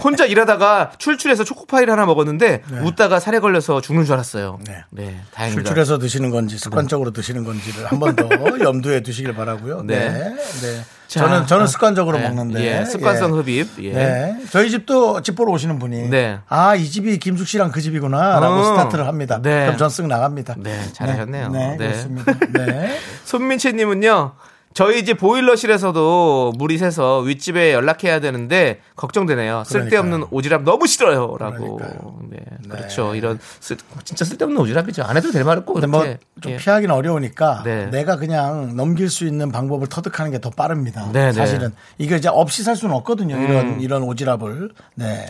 [0.02, 4.58] 혼자 일하다가 출출해서 초코파이를 하나 먹었는데 웃다가 사레 걸려서 죽는 줄 알았어요.
[4.66, 4.82] 네.
[4.90, 5.68] 네, 다행입니다.
[5.68, 8.28] 출출해서 드시는 건지 습관적으로 드시는 건지를 한 번 더
[8.64, 9.82] 염두에 두시길 바라고요.
[9.82, 10.08] 네.
[10.10, 10.34] 네.
[10.62, 10.84] 네.
[11.14, 12.24] 자, 저는 저는 아, 습관적으로 네.
[12.28, 12.60] 먹는데.
[12.80, 13.40] 예, 습관성 예.
[13.40, 13.68] 흡입.
[13.84, 13.92] 예.
[13.92, 14.36] 네.
[14.50, 16.38] 저희 집도 집 보러 오시는 분이 네.
[16.48, 18.64] 아, 이 집이 김숙 씨랑 그 집이구나라고 어.
[18.64, 19.40] 스타트를 합니다.
[19.40, 19.66] 네.
[19.66, 20.56] 그럼 전 쓱 나갑니다.
[20.58, 21.48] 네, 잘하셨네요.
[21.50, 21.86] 네, 네.
[21.88, 22.32] 그렇습니다.
[22.52, 22.98] 네.
[23.24, 24.32] 손민채님은요.
[24.74, 29.62] 저희 집 보일러실에서도 물이 새서 윗집에 연락해야 되는데 걱정되네요.
[29.66, 31.76] 쓸데없는 오지랖 너무 싫어요라고.
[31.76, 32.18] 그러니까요.
[32.28, 33.14] 네, 그렇죠.
[33.14, 35.08] 이런 쓸, 진짜 쓸데없는 오지랖이죠.
[35.08, 36.18] 안 해도 될 말을 꼭 근데 이렇게.
[36.34, 36.56] 뭐좀 예.
[36.56, 37.86] 피하기는 어려우니까 네.
[37.86, 41.08] 내가 그냥 넘길 수 있는 방법을 터득하는 게 더 빠릅니다.
[41.12, 41.32] 네, 네.
[41.32, 43.36] 사실은 이게 이제 없이 살 수는 없거든요.
[43.36, 43.44] 음.
[43.44, 44.72] 이런 이런 오지랖을.
[44.96, 45.24] 네.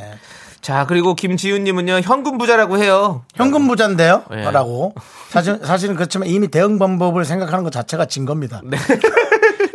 [0.63, 3.23] 자 그리고 김지훈님은요 현금 부자라고 해요.
[3.35, 4.25] 현금 부자인데요?
[4.33, 4.51] 예.
[4.51, 4.95] 라고.
[5.29, 8.63] 사실, 사실은 그렇지만 이미 대응 방법을 생각하는 것 자체가 진 겁니다.
[8.65, 8.79] 네.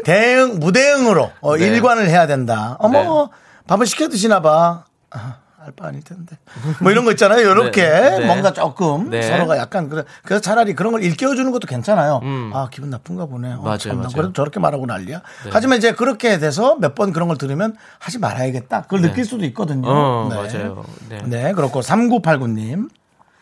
[0.04, 1.67] 대응, 무대응으로 어, 네.
[1.67, 2.75] 일관을 해야 된다.
[2.80, 2.99] 어머,
[3.32, 3.38] 네.
[3.67, 4.86] 밥을 시켜 드시나 봐.
[5.12, 6.38] 아, 알바 아닐 텐데.
[6.82, 7.39] 뭐 이런 거 있잖아요.
[7.41, 8.19] 이렇게 네.
[8.19, 8.25] 네.
[8.25, 9.21] 뭔가 조금 네.
[9.21, 10.04] 서로가 약간 그래.
[10.23, 12.21] 그래서 차라리 그런 걸 일깨워 주는 것도 괜찮아요.
[12.54, 13.54] 아, 기분 나쁜가 보네.
[13.54, 13.63] 어, 음.
[13.63, 13.95] 맞아요, 참나.
[13.97, 14.08] 맞아요.
[14.10, 14.13] 네.
[14.15, 15.21] 그래도 저렇게 말하고 난리야.
[15.52, 18.84] 하지만 이제 그렇게 돼서 몇 번 그런 걸 들으면 하지 말아야겠다.
[18.84, 19.88] 그걸 느낄 수도 있거든요.
[19.88, 19.93] 네.
[19.93, 20.86] 어, 맞아요.
[21.10, 21.21] 네.
[21.25, 22.89] 네, 그렇고 3989님.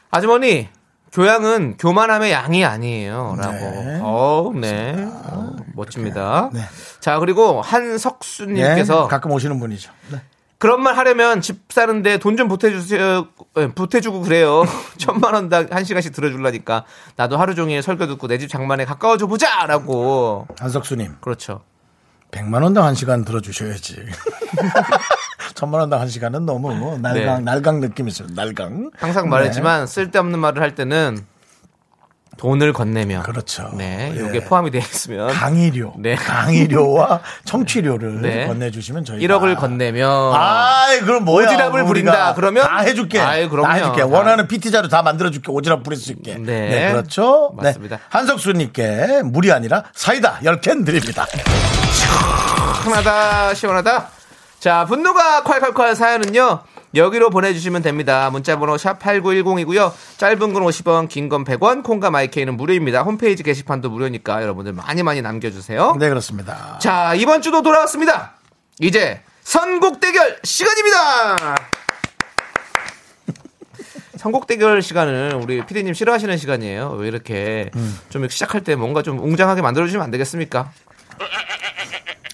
[0.10, 0.69] 아주머니
[1.12, 3.51] 교양은 교만함의 양이 아니에요라고.
[3.53, 3.99] 네.
[4.01, 4.95] 어, 네.
[5.25, 6.49] 어, 멋집니다.
[6.53, 6.61] 네.
[6.99, 9.91] 자 그리고 예, 한석수님께서 가끔 오시는 분이죠.
[10.11, 10.21] 네.
[10.59, 13.27] 그런 말 하려면 집 사는데 돈 좀 보태주세요.
[13.57, 14.63] 예, 보태주고 그래요.
[14.97, 16.83] 천만 원당 한 시간씩 들어줄라니까.
[17.15, 20.47] 나도 하루 종일 설교 듣고 내 집 장만에 가까워져 보자라고.
[20.59, 21.61] 한석수님, 그렇죠.
[22.31, 24.03] 100만 원당 한 시간 들어주셔야지.
[25.53, 27.39] 천만 원당 한 시간은 너무 뭐 날강, 네.
[27.51, 28.27] 날강 느낌이 있어요.
[28.35, 28.91] 날강.
[28.97, 31.25] 항상 말했지만 쓸데없는 말을 할 때는
[32.38, 33.23] 돈을 건네며.
[33.23, 33.69] 그렇죠.
[33.73, 34.26] 네, 예.
[34.30, 35.93] 이게 포함이 되어 있으면 강의료.
[35.97, 36.15] 네.
[36.15, 38.47] 강의료와 청취료를 네.
[38.47, 39.26] 건네주시면 저희가.
[39.39, 41.47] 1억을 건네며 아이, 그럼 뭐야.
[41.47, 42.34] 오지랖을 부린다.
[42.36, 43.19] 그러면 다 해줄게.
[43.19, 43.67] 아이, 그럼요.
[43.67, 44.02] 다 해줄게.
[44.02, 44.08] 다.
[44.08, 45.52] 원하는 PT 자료 다 만들어줄게.
[45.52, 46.36] 오지랖 부릴 수 있게.
[46.36, 46.91] 네.
[46.91, 47.52] 그렇죠.
[47.58, 47.97] 맞습니다.
[47.97, 48.02] 네.
[48.10, 51.26] 한석수님께 물이 아니라 사이다 10캔 드립니다.
[52.84, 54.08] 시원하다 시원하다
[54.60, 56.60] 자 분노가 콸콸콸 사연은요
[56.97, 58.29] 여기로 보내주시면 됩니다.
[58.31, 59.91] 문자번호 샵8910이고요.
[60.17, 63.01] 짧은 건 50원 긴 건 100원 콩과 마이케이는 무료입니다.
[63.03, 65.95] 홈페이지 게시판도 무료니까 여러분들 많이 많이 남겨주세요.
[65.99, 66.79] 네, 그렇습니다.
[66.81, 68.33] 자 이번 주도 돌아왔습니다.
[68.79, 71.36] 이제 선곡 대결 시간입니다.
[74.17, 76.91] 선곡 대결 시간을 우리 피디님 싫어하시는 시간이에요.
[76.99, 77.99] 왜 이렇게 음.
[78.10, 80.71] 좀 시작할 때 뭔가 좀 웅장하게 만들어주시면 안 되겠습니까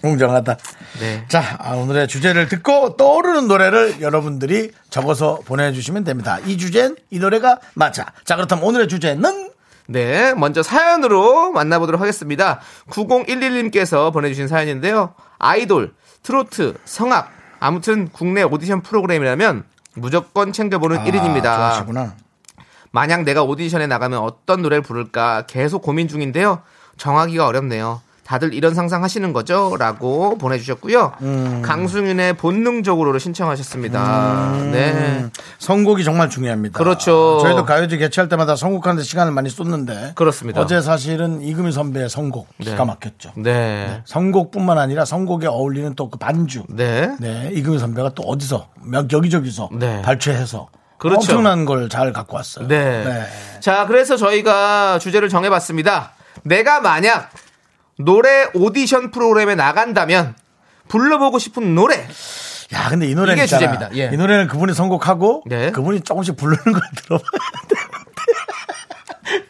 [0.03, 0.57] 웅장하다.
[0.99, 6.39] 네 자, 아, 오늘의 주제를 듣고 떠오르는 노래를 여러분들이 적어서 보내주시면 됩니다.
[6.45, 8.05] 이 주제는 이 노래가 맞아.
[8.25, 9.51] 자, 그렇다면 오늘의 주제는
[9.87, 12.59] 네, 먼저 사연으로 만나보도록 하겠습니다.
[12.89, 15.13] 9011님께서 보내주신 사연인데요.
[15.39, 19.63] 아이돌, 트로트, 성악, 아무튼 국내 오디션 프로그램이라면
[19.95, 21.43] 무조건 챙겨보는 아, 1인입니다.
[21.43, 22.15] 좋아하시구나.
[22.91, 26.61] 만약 내가 오디션에 나가면 어떤 노래를 부를까 계속 고민 중인데요.
[26.97, 28.01] 정하기가 어렵네요.
[28.33, 29.75] 다들 이런 상상 하시는 거죠?
[29.77, 31.11] 라고 보내주셨고요.
[31.21, 31.61] 음.
[31.63, 34.57] 강승윤의 본능적으로를 신청하셨습니다.
[34.71, 35.27] 네.
[35.59, 36.79] 선곡이 정말 중요합니다.
[36.79, 37.37] 그렇죠.
[37.43, 40.59] 저희도 가요제 개최할 때마다 선곡하는데 시간을 많이 쏟는데 그렇습니다.
[40.61, 42.85] 어제 사실은 이금희 선배의 선곡 기가 네.
[42.85, 43.33] 막혔죠.
[43.35, 44.01] 네.
[44.05, 46.63] 선곡뿐만 아니라 선곡에 어울리는 또 그 반주.
[46.69, 47.15] 네.
[47.19, 50.01] 네, 이금희 선배가 또 어디서 몇 여기저기서 네.
[50.01, 50.67] 발췌해서
[50.97, 51.17] 그렇죠.
[51.19, 52.67] 엄청난 걸 잘 갖고 왔어요.
[52.67, 53.25] 네.
[53.59, 56.11] 자, 그래서 저희가 주제를 정해봤습니다.
[56.43, 57.29] 내가 만약
[58.05, 60.35] 노래 오디션 프로그램에 나간다면
[60.87, 62.07] 불러보고 싶은 노래.
[62.73, 63.59] 야, 근데 이 노래는 이게 있잖아.
[63.59, 63.95] 주제입니다.
[63.95, 64.09] 예.
[64.13, 65.71] 이 노래는 그분이 선곡하고 네.
[65.71, 67.29] 그분이 조금씩 부르는 걸 들어봐야
[67.69, 68.03] 되는데.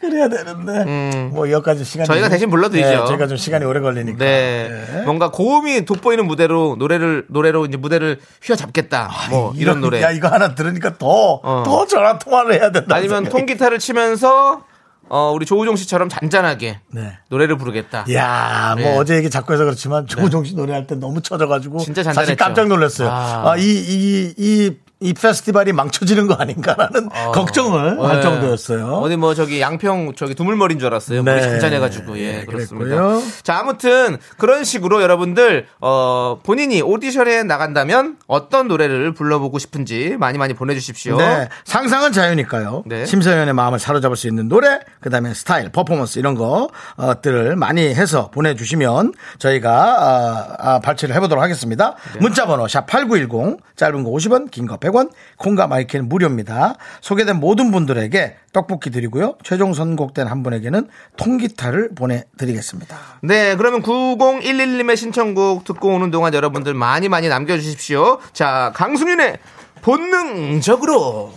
[0.00, 1.30] 그래야 되는데.
[1.32, 2.12] 뭐 여기까지 시간이 음.
[2.12, 2.88] 저희가 대신 불러드리죠.
[2.88, 4.18] 네, 저희가 좀 시간이 오래 걸리니까.
[4.18, 4.86] 네.
[4.92, 5.02] 네.
[5.02, 9.10] 뭔가 고음이 돋보이는 무대로 노래를 노래로 이제 무대를 휘어잡겠다.
[9.30, 10.02] 뭐 이런 노래.
[10.02, 11.62] 야, 이거 하나 들으니까 더, 어.
[11.66, 12.94] 더 전화 통화를 해야 된다.
[12.94, 14.64] 아니면 통기타를 치면서
[15.08, 17.18] 어 우리 조우종 씨처럼 잔잔하게 네.
[17.28, 18.06] 노래를 부르겠다.
[18.12, 18.96] 야, 뭐 네.
[18.96, 22.44] 어제 얘기 자꾸 해서 그렇지만 조종 씨 노래할 때 너무 쳐져가지고 진짜 사실 잔잔했죠.
[22.44, 23.08] 깜짝 놀랐어요.
[23.10, 23.52] 아.
[23.52, 28.22] 아, 이, 이, 이, 이 페스티벌이 망쳐지는 거 아닌가라는 걱정을 할 네.
[28.22, 28.86] 정도였어요.
[29.02, 31.22] 어디 뭐 저기 양평 저기 두물머리인 줄 알았어요.
[31.22, 31.42] 물이 네.
[31.42, 32.96] 잔잔해가지고 예 네, 그렇습니다.
[32.96, 33.22] 그랬고요.
[33.42, 40.54] 자 아무튼 그런 식으로 여러분들 어 본인이 오디션에 나간다면 어떤 노래를 불러보고 싶은지 많이 많이
[40.54, 41.18] 보내주십시오.
[41.18, 42.84] 네, 상상은 자유니까요.
[42.86, 43.04] 네.
[43.04, 49.12] 심사위원의 마음을 사로잡을 수 있는 노래, 그 다음에 스타일, 퍼포먼스 이런 것들을 많이 해서 보내주시면
[49.38, 51.94] 저희가 아, 아, 발췌를 해보도록 하겠습니다.
[52.14, 52.20] 네.
[52.20, 54.93] 문자번호 샵 #8910 짧은 거 50원, 긴 거 100원,
[55.38, 56.74] 콩과 마이크는 무료입니다.
[57.00, 59.36] 소개된 모든 분들에게 떡볶이 드리고요.
[59.42, 62.96] 최종 선곡된 한 분에게는 통기타를 보내드리겠습니다.
[63.22, 68.20] 네, 그러면 9011님의 신청곡 듣고 오는 동안 여러분들 많이 많이 남겨주십시오.
[68.32, 69.38] 자, 강승윤의
[69.82, 71.32] 본능적으로.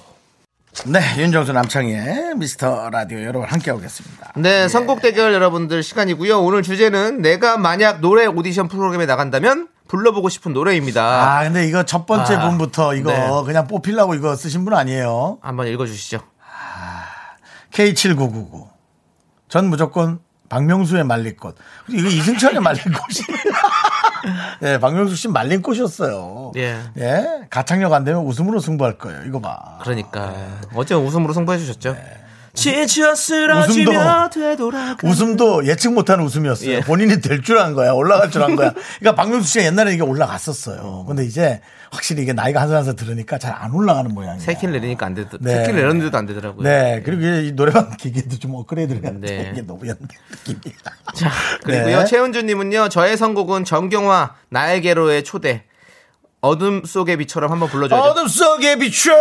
[0.86, 4.34] 네, 윤정수 남창희의 미스터 라디오 여러분 함께 오겠습니다.
[4.36, 6.40] 네, 선곡 대결 여러분들 시간이고요.
[6.40, 11.02] 오늘 주제는 내가 만약 노래 오디션 프로그램에 나간다면 불러보고 싶은 노래입니다.
[11.40, 13.30] 아, 근데 이거 첫 번째 아, 분부터 이거 네.
[13.46, 15.40] 그냥 뽑히려고 이거 쓰신 분 아니에요?
[15.42, 16.20] 한번 읽어주시죠.
[17.72, 18.68] K7999.
[19.50, 20.20] 전 무조건
[20.50, 21.56] 박명수의 말린꽃.
[21.90, 23.20] 이거 이승철의 말린꽃이.
[24.62, 26.54] 네, 박명수 씨 말린꽃이었어요.
[26.56, 26.80] 예.
[26.98, 27.26] 예.
[27.50, 29.24] 가창력 안 되면 웃음으로 승부할 거예요.
[29.26, 29.78] 이거 봐.
[29.82, 30.34] 그러니까
[30.74, 31.94] 어제 웃음으로 승부해 주셨죠.
[31.94, 32.27] 웃음도-
[32.58, 35.08] 지쳐 쓰러지며 되돌아가.
[35.08, 36.70] 웃음도 예측 못하는 웃음이었어요.
[36.70, 36.80] 예.
[36.82, 37.92] 본인이 될 줄 안 거야.
[37.92, 38.74] 올라갈 줄 안 거야.
[39.00, 41.06] 그러니까 박명수 씨가 옛날에 이게 올라갔었어요.
[41.08, 44.40] 근데 이제 확실히 이게 나이가 한 살 한살 들으니까 잘 안 올라가는 모양이에요.
[44.40, 45.38] 세 킬을 내리니까 안 되더.
[45.40, 45.52] 네.
[45.56, 46.64] 세 킬을 내렸는데도 안 되더라고요.
[46.64, 47.02] 네.
[47.06, 49.12] 그리고 이 노래방 기계도 좀 업그레이드를 돼.
[49.12, 49.50] 네.
[49.54, 49.98] 이게 너무 옛날
[50.48, 50.78] 느낌이야.
[51.16, 51.32] 자,
[51.64, 52.00] 그리고요.
[52.00, 52.06] 네.
[52.06, 52.90] 최은주 님은요.
[52.90, 55.64] 저의 선곡은 정경화 나에게로의 초대.
[56.40, 58.10] 어둠 속의 비처럼 한번 불러줘야죠.
[58.10, 59.20] 어둠 속에 비처럼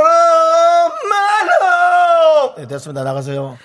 [1.08, 1.75] 말로
[2.56, 3.58] 네, 됐습니다 나가세요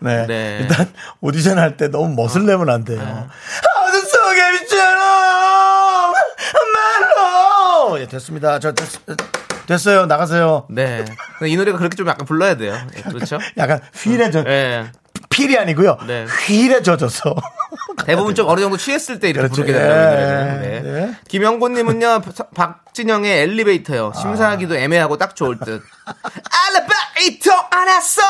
[0.00, 0.58] 네, 네.
[0.62, 6.12] 일단 오디션 할 때 너무 멋을 내면 안 돼요 어둠 속에 비처럼
[6.74, 8.86] 말로 예, 됐습니다 저 됐,
[9.66, 11.04] 됐어요 나가세요 네.
[11.46, 12.76] 이 노래가 그렇게 좀 약간 불러야 돼요.
[12.96, 13.38] 예, 그렇죠?
[13.56, 14.90] 약간 휠해져 예.
[15.30, 16.26] 필이 아니고요 네.
[16.46, 17.34] 휠해져져서
[18.04, 19.62] 대부분 좀 어느 정도 취했을 때 이렇게 그렇죠.
[19.62, 20.60] 부르게 이 노래는.
[20.62, 20.80] 네.
[20.82, 21.18] 네.
[21.28, 22.20] 김영곤님은요,
[22.54, 24.12] 박- 박진영의 엘리베이터요.
[24.14, 25.82] 심사하기도 애매하고 딱 좋을 듯.
[26.68, 28.22] 엘리베이터 안았어!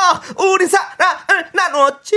[0.53, 2.15] 우리 사랑을 나누었지!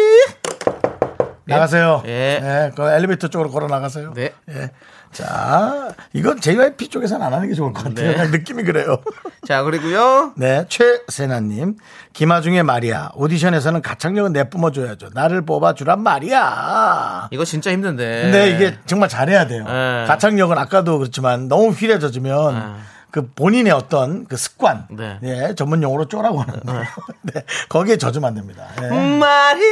[1.44, 2.02] 나가세요.
[2.06, 2.10] 예.
[2.42, 4.12] 예, 그 엘리베이터 쪽으로 걸어 나가세요.
[4.14, 4.32] 네.
[4.50, 4.70] 예.
[5.12, 8.16] 자, 이건 JYP 쪽에서는 안 하는 게 좋을 것 같아요.
[8.16, 8.26] 네.
[8.28, 8.98] 느낌이 그래요.
[9.46, 10.32] 자, 그리고요.
[10.36, 11.76] 네, 최세나님.
[12.12, 13.12] 김하중의 말이야.
[13.14, 15.10] 오디션에서는 가창력은 내뿜어줘야죠.
[15.14, 17.28] 나를 뽑아주란 말이야.
[17.30, 18.22] 이거 진짜 힘든데.
[18.22, 19.64] 근데 이게 정말 잘해야 돼요.
[19.64, 20.04] 네.
[20.06, 22.76] 가창력은 아까도 그렇지만 너무 휘래져지면
[23.10, 25.18] 그 본인의 어떤 그 습관, 네.
[25.22, 26.60] 예, 전문 용어로 쪼라고 하는데,
[27.22, 28.66] 네, 거기에 젖으면 안 됩니다.
[28.82, 28.88] 예.
[28.88, 29.64] 마리아,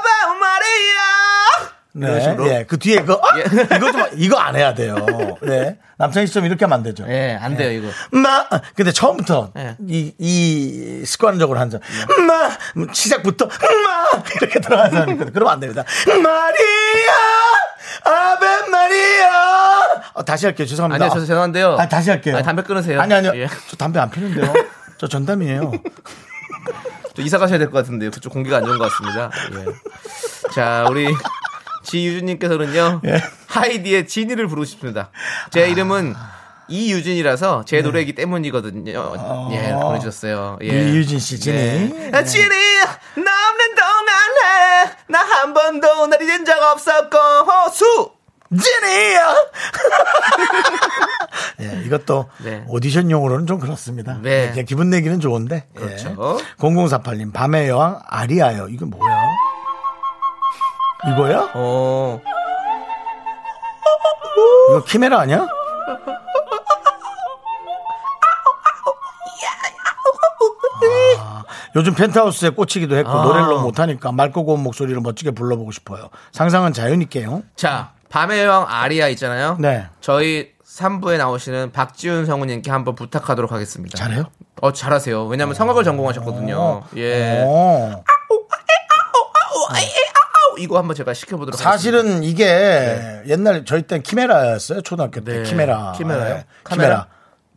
[0.00, 0.68] about 마리아.
[1.87, 2.48] 이런 네, 식으로.
[2.48, 3.38] 예, 그 뒤에 그 아!
[3.76, 4.96] 이거 좀 이거 안 해야 돼요.
[5.42, 7.04] 네, 남창희 씨좀 이렇게 하면 안 되죠.
[7.08, 7.88] 예, 안 돼요, 이거.
[8.18, 9.76] 마, 근데 처음부터 예.
[9.88, 11.80] 이, 이 습관적으로 한 점,
[12.26, 12.50] 마,
[12.92, 15.32] 시작부터 마 이렇게 들어가는 사람이 있거든요.
[15.34, 15.84] 그러면 안 됩니다.
[16.06, 17.14] 마리아,
[18.04, 20.02] 아베 마리아.
[20.14, 20.66] 어, 다시 할게요.
[20.66, 21.04] 죄송합니다.
[21.04, 21.76] 아니요, 저 죄송한데요.
[21.78, 22.36] 아, 다시 할게요.
[22.36, 23.00] 아니, 담배 끊으세요.
[23.00, 23.48] 아니 아니요, 예.
[23.68, 24.52] 저 담배 안 피는데요.
[24.98, 25.72] 저 전담이에요.
[27.14, 28.10] 또 이사 가셔야 될 것 같은데요.
[28.12, 29.30] 그쪽 공기가 안 좋은 것 같습니다.
[29.54, 30.50] 예.
[30.54, 31.06] 자, 우리
[31.88, 33.00] 지유준님께서는요.
[33.06, 33.22] 예.
[33.46, 35.10] 하이디의 지니를 부르고 싶습니다.
[35.50, 36.14] 제 이름은
[36.68, 39.50] 이유진이라서 제 노래이기 때문이거든요.
[39.52, 40.58] 예, 보내주셨어요.
[40.62, 40.72] 예.
[40.72, 40.92] 네.
[40.92, 41.56] 이유진 씨, 지니.
[41.56, 42.10] 네.
[42.12, 42.46] 아, 지니,
[43.14, 48.12] 남는 동안에 나한 번도 날 잊은 적 없었고, 호수!
[48.50, 49.34] 지니야.
[51.60, 52.64] 예, 이것도 네.
[52.68, 54.18] 오디션용으로는 좀 그렇습니다.
[54.22, 54.54] 네.
[54.56, 55.66] 예, 기분 내기는 좋은데.
[55.74, 56.08] 그렇죠.
[56.10, 56.14] 예.
[56.56, 58.68] 0048님, 밤의 여왕 아리아요.
[58.68, 59.20] 이거 뭐야?
[61.06, 61.50] 이거야?
[61.54, 62.20] 어,
[64.70, 65.46] 이거 키메라 아니야?
[71.20, 71.44] 아,
[71.76, 73.22] 요즘 펜트하우스에 꽂히기도 했고 아.
[73.24, 76.08] 노래를 너무 못하니까 맑고 고운 목소리로 멋지게 불러보고 싶어요.
[76.32, 77.42] 상상은 자유니까요.
[77.56, 79.56] 자, 밤의 여왕 아리아 있잖아요.
[79.60, 79.86] 네.
[80.00, 83.96] 저희 3부에 나오시는 박지훈 성우님께 한번 부탁하도록 하겠습니다.
[83.96, 84.24] 잘해요?
[84.60, 85.26] 어, 잘하세요.
[85.26, 86.82] 왜냐면 성악을 전공하셨거든요.
[86.96, 87.42] 예.
[87.44, 88.02] 어.
[90.58, 91.70] 이거 한번 제가 시켜보도록 하겠습니다.
[91.70, 94.82] 사실은 이게 옛날 저희 땐 키메라였어요.
[94.82, 95.42] 초등학교 때 네.
[95.42, 95.92] 키메라.
[95.96, 96.34] 키메라요?
[96.34, 96.88] 네, 카메라?
[96.88, 97.06] 키메라.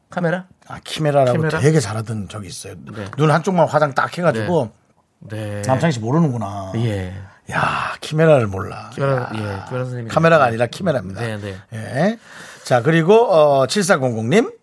[0.10, 0.46] 카메라?
[0.68, 1.60] 아, 키메라라고 키메라?
[1.60, 2.76] 되게 잘하던 적이 있어요.
[2.96, 3.06] 네.
[3.18, 4.72] 눈 한쪽만 화장 딱 해가지고
[5.20, 5.62] 네.
[5.66, 6.74] 남창희 씨 모르는구나.
[6.76, 7.14] 예.
[7.52, 8.92] 야 키메라를 몰라.
[9.02, 10.08] 야, 예, 김연아 선생님.
[10.10, 11.22] 카메라가 아니라 키메라입니다.
[11.22, 11.56] 네, 네.
[11.74, 12.20] 예.
[12.64, 14.54] 자 그리고 어, 7400님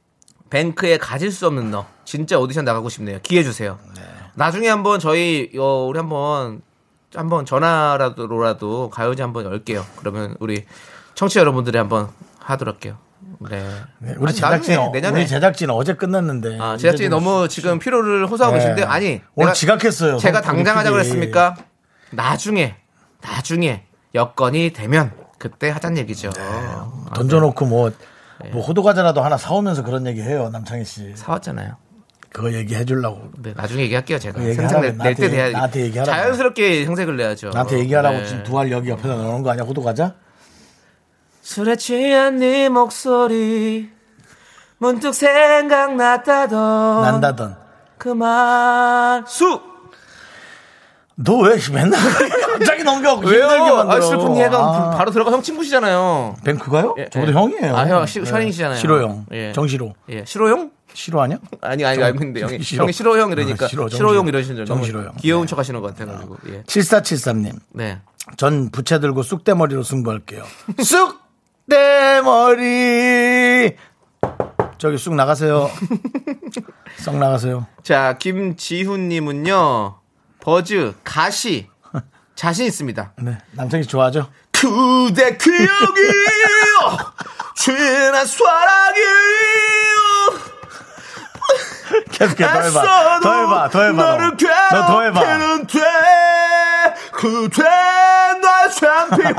[0.51, 1.87] 뱅크에 가질 수 없는 너.
[2.05, 3.18] 진짜 오디션 나가고 싶네요.
[3.22, 3.79] 기회 주세요.
[4.35, 6.62] 나중에 한번 저희 어, 우리 한번
[7.14, 9.85] 한번 전화라도라도 가요제 한번 열게요.
[9.97, 10.64] 그러면 우리
[11.14, 12.09] 청취자 여러분들이 한번
[12.40, 12.99] 하도록 할게요.
[13.51, 13.62] 네.
[13.99, 15.21] 네, 우리 아니, 제작진 나중에, 내년에.
[15.21, 18.62] 우리 제작진 어제 끝났는데 아, 제작진이 좀 너무 지금 피로를 호소하고 네.
[18.62, 20.18] 계신데 아니 오늘 지각했어요.
[20.18, 21.57] 제가 성- 당장 하자 그랬습니까?
[22.12, 22.77] 나중에
[23.21, 26.31] 나중에 여건이 되면 그때 하자는 얘기죠.
[26.38, 27.90] 아, 던져놓고 뭐,
[28.42, 28.51] 네.
[28.51, 31.12] 뭐 호두 과자라도 하나 사오면서 그런 얘기 해요 남창희 씨.
[31.16, 31.77] 사왔잖아요.
[32.38, 36.16] 그거 얘기해 주려고 네, 나중에 얘기할게요 제가 그 생색 얘기하라고, 낼때 돼야 나한테 얘기하라고.
[36.16, 37.51] 자연스럽게 생색을 내야죠.
[37.51, 38.27] 나한테 얘기하라고 네.
[38.27, 40.14] 지금 부활 여기 옆에다 넣는 거 아니야 호두과자?
[41.42, 43.90] 술에 취한 네 목소리
[44.79, 47.57] 문득 생각났다던 난다던.
[47.98, 49.61] 그말 수
[51.20, 51.98] 너 왜 맨날
[52.53, 53.74] 갑자기 넘겨갖고 힘들게 왜요?
[53.74, 53.96] 만들어.
[53.96, 56.37] 아, 슬픈 얘가 아, 바로 들어가 형 친구시잖아요.
[56.44, 56.94] 뱅크가요?
[56.98, 57.35] 예, 저보다 예.
[57.35, 57.77] 형이에요.
[57.77, 58.79] 아, 형, 시- 현인이시잖아요.
[58.79, 59.27] 시로형.
[59.33, 59.53] 예.
[59.53, 59.94] 정시로.
[60.11, 60.70] 예, 시로형?
[61.22, 61.38] 아니야?
[61.61, 62.82] 아니 아니 정- 알고 있는데 형이 시로.
[62.84, 64.28] 형이 시로형 이러니까 아, 시로형 정시로.
[64.28, 65.14] 이러시는 줄 너무 정시로형.
[65.20, 65.50] 귀여운 네.
[65.50, 66.62] 척하시는 것 같아가지고 예.
[66.64, 67.54] 7473님.
[67.72, 68.00] 네.
[68.37, 70.44] 전 부채 들고 쑥대머리로 승부할게요.
[71.68, 73.76] 쑥대머리.
[74.78, 75.70] 저기 쑥 나가세요.
[76.98, 77.66] 썩 나가세요.
[77.82, 79.98] 자 김지훈님은요
[80.40, 81.68] 버즈 가시
[82.34, 83.12] 자신 있습니다.
[83.22, 83.38] 네.
[83.82, 84.30] 씨 좋아하죠?
[84.52, 86.00] 그대 기억이
[87.56, 89.00] 지난 사랑이
[92.11, 92.83] 계속해, 더 해봐.
[93.22, 94.03] 더 해봐, 더 해봐.
[94.03, 94.31] 너를
[94.72, 95.20] 너 더 해봐.
[97.12, 99.37] 그대 나의 챔피언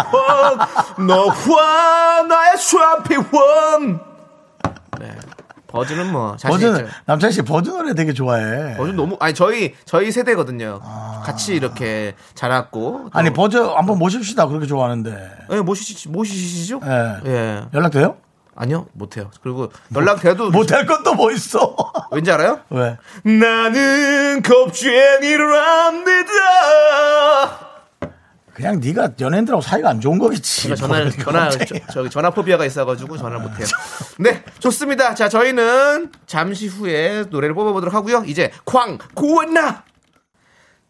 [1.08, 4.00] 너와 나의 챔피언
[5.00, 5.16] 네.
[5.68, 6.96] 버즈는 뭐 자신 버즈는, 있죠.
[7.06, 8.76] 남창희 씨 버즈 노래 되게 좋아해.
[8.76, 10.80] 버즈 너무 아니 저희 저희 세대거든요.
[11.24, 14.48] 같이 이렇게 자랐고 또- 아니, 버즈 한번 모십시다.
[14.48, 15.32] 그렇게 좋아하는데.
[15.52, 16.80] 예, 모시시 모시시죠?
[16.86, 17.20] 예.
[17.30, 17.62] 예.
[17.74, 18.18] 연락 돼요?
[18.60, 19.32] 아니요, 못해요.
[19.42, 21.78] 그리고 연락돼도 못할 것도 뭐 있어.
[22.12, 22.60] 왠지 알아요?
[22.70, 22.98] 왜?
[23.24, 26.32] 나는 겁쟁이를 합니다.
[28.54, 30.64] 그냥 네가 연예인들하고 사이가 안 좋은 거겠지.
[30.64, 31.80] 제가 전화 뭐 전화 갑자기.
[31.94, 33.66] 저, 기 전화 포비아가 있어가지고 전화를 못해요.
[34.18, 35.16] 네, 좋습니다.
[35.16, 38.24] 자, 저희는 잠시 후에 노래를 뽑아보도록 하고요.
[38.28, 39.86] 이제 쾅 구원나.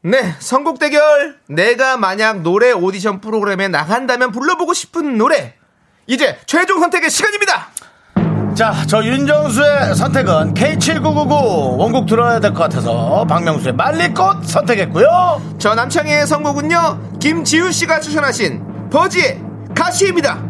[0.02, 1.38] 네, 선곡 대결.
[1.48, 5.59] 내가 만약 노래 오디션 프로그램에 나간다면 불러보고 싶은 노래.
[6.10, 7.68] 이제 최종 선택의 시간입니다.
[8.56, 15.56] 자, 저 윤정수의 선택은 K7999 원곡 들어야 될 것 같아서 박명수의 말리꽃 선택했고요.
[15.60, 19.40] 저 남창희의 선곡은요 김지우 씨가 추천하신 버지의
[19.76, 20.44] 가시입니다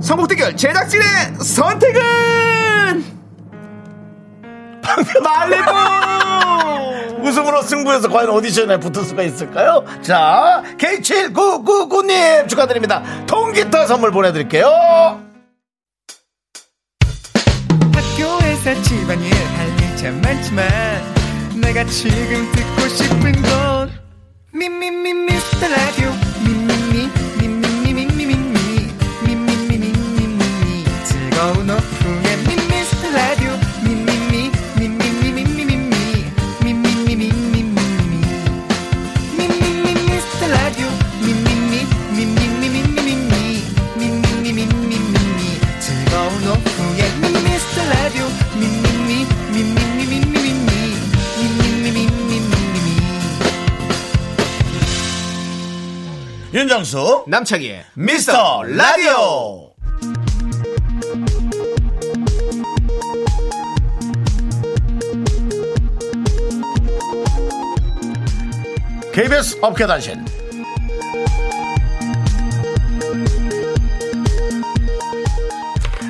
[0.00, 1.06] 선곡 대결 제작진의
[1.42, 3.15] 선택은
[5.22, 9.84] 말리고 웃음으로 승부해서 과연 오디션에 붙을 수가 있을까요?
[10.02, 13.02] 자, K7999님 축하드립니다.
[13.26, 14.66] 통기타 선물 보내드릴게요.
[17.92, 20.66] 학교에서 집안일 할 일 참 많지만
[21.60, 23.90] 내가 지금 듣고 싶은 건
[24.52, 26.10] 미미미 미스터 라디오
[26.44, 28.92] 미미미 미미미 미미미
[29.24, 31.75] 미미미 미미미 즐거운 오
[56.56, 59.74] 윤정수, 남창희의 미스터 라디오.
[69.12, 70.24] KBS 업계단신.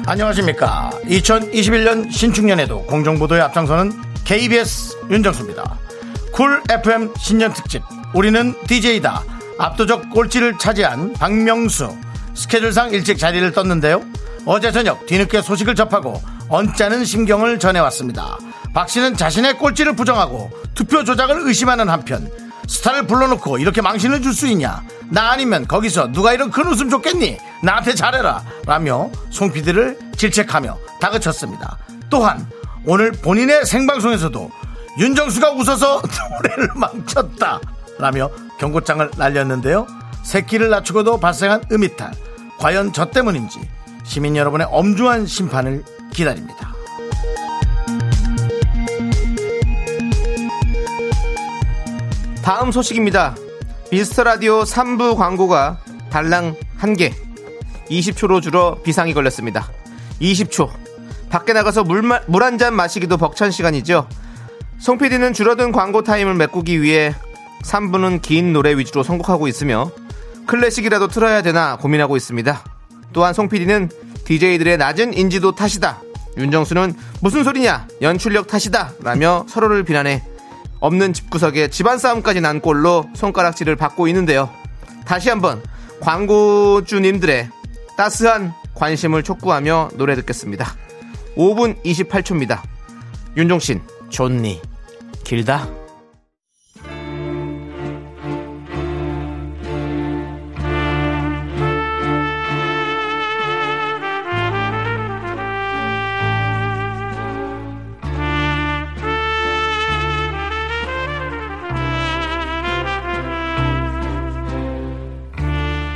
[0.06, 0.90] 안녕하십니까.
[1.06, 3.90] 2021년 신축년에도 공정보도에 앞장서는
[4.24, 5.76] KBS 윤정수입니다.
[6.30, 7.82] 쿨 FM 신년 특집.
[8.14, 11.96] 우리는 DJ다 압도적 꼴찌를 차지한 박명수.
[12.34, 14.02] 스케줄상 일찍 자리를 떴는데요.
[14.44, 18.38] 어제 저녁 뒤늦게 소식을 접하고 언짢은 심경을 전해왔습니다.
[18.74, 22.30] 박 씨는 자신의 꼴찌를 부정하고 투표 조작을 의심하는 한편
[22.68, 24.82] 스타를 불러놓고 이렇게 망신을 줄 수 있냐?
[25.08, 27.38] 나 아니면 거기서 누가 이런 큰 웃음 줬겠니?
[27.62, 28.42] 나한테 잘해라!
[28.66, 31.78] 라며 송 PD를 질책하며 다그쳤습니다.
[32.10, 32.46] 또한
[32.84, 34.50] 오늘 본인의 생방송에서도
[34.98, 36.02] 윤정수가 웃어서
[36.42, 37.60] 노래를 망쳤다!
[37.98, 38.28] 라며
[38.58, 39.86] 경고장을 날렸는데요
[40.22, 42.12] 새끼를 낳추고도 발생한 음이탈.
[42.58, 43.60] 과연 저 때문인지
[44.04, 46.74] 시민 여러분의 엄중한 심판을 기다립니다.
[52.42, 53.34] 다음 소식입니다.
[53.90, 55.78] 미스터 라디오 3부 광고가
[56.10, 57.12] 달랑 1개.
[57.90, 59.68] 20초로 줄어 비상이 걸렸습니다.
[60.20, 60.70] 20초.
[61.28, 64.08] 밖에 나가서 물 한 잔 마시기도 벅찬 시간이죠.
[64.78, 67.14] 송 PD는 줄어든 광고 타임을 메꾸기 위해
[67.64, 69.90] 3부는 긴 노래 위주로 선곡하고 있으며
[70.46, 72.64] 클래식이라도 틀어야 되나 고민하고 있습니다.
[73.12, 73.90] 또한 송 PD는
[74.24, 76.00] DJ들의 낮은 인지도 탓이다.
[76.36, 77.88] 윤정수는 무슨 소리냐?
[78.02, 78.92] 연출력 탓이다.
[79.02, 80.22] 라며 서로를 비난해
[80.80, 84.50] 없는 집구석에 집안 싸움까지 난 꼴로 손가락질을 받고 있는데요.
[85.06, 85.62] 다시 한번
[86.00, 87.48] 광고주님들의
[87.96, 90.74] 따스한 관심을 촉구하며 노래 듣겠습니다.
[91.36, 92.60] 5분 28초입니다.
[93.36, 93.80] 윤종신,
[94.10, 94.60] 좋니?
[95.24, 95.85] 길다?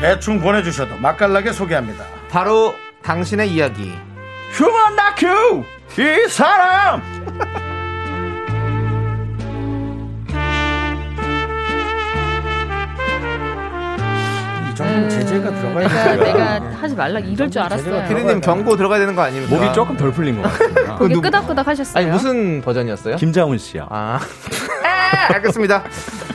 [0.01, 2.05] 대충 보내주셔도 맛깔나게 소개합니다.
[2.31, 3.93] 바로 당신의 이야기.
[4.53, 5.65] 휴먼 다큐!
[5.99, 7.03] 이 사람!
[14.71, 16.25] 이 정도 제재가 들어가야 내가, 돼요.
[16.25, 18.09] 내가 하지 말라 이럴 줄 알았어요.
[18.09, 19.55] 피디님 경고 들어가야 되는 거 아닙니까?
[19.55, 20.97] 목이 조금 덜 풀린 것 같습니다.
[20.97, 22.03] 거기 끄덕끄덕 하셨어요.
[22.03, 23.17] 아니 무슨 버전이었어요?
[23.17, 23.87] 김자훈 씨요.
[23.91, 24.70] 아, 아,
[25.35, 25.83] 알겠습니다.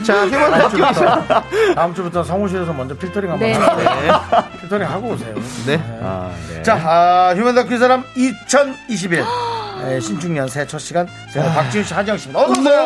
[0.04, 1.74] 자, 휴먼 다큐.
[1.74, 3.54] 다음 주부터 사무실에서 먼저 필터링 한번 네.
[3.54, 5.34] 하고 필터링 하고 오세요.
[5.66, 5.80] 네.
[6.02, 6.62] 아, 네.
[6.62, 9.24] 자, 아, 휴먼 다큐 이 사람 2021
[9.84, 12.40] 에, 신축년 새해 첫 시간 저는 박지윤 씨, 하지영 씨입니다.
[12.40, 12.84] 어서 오세요.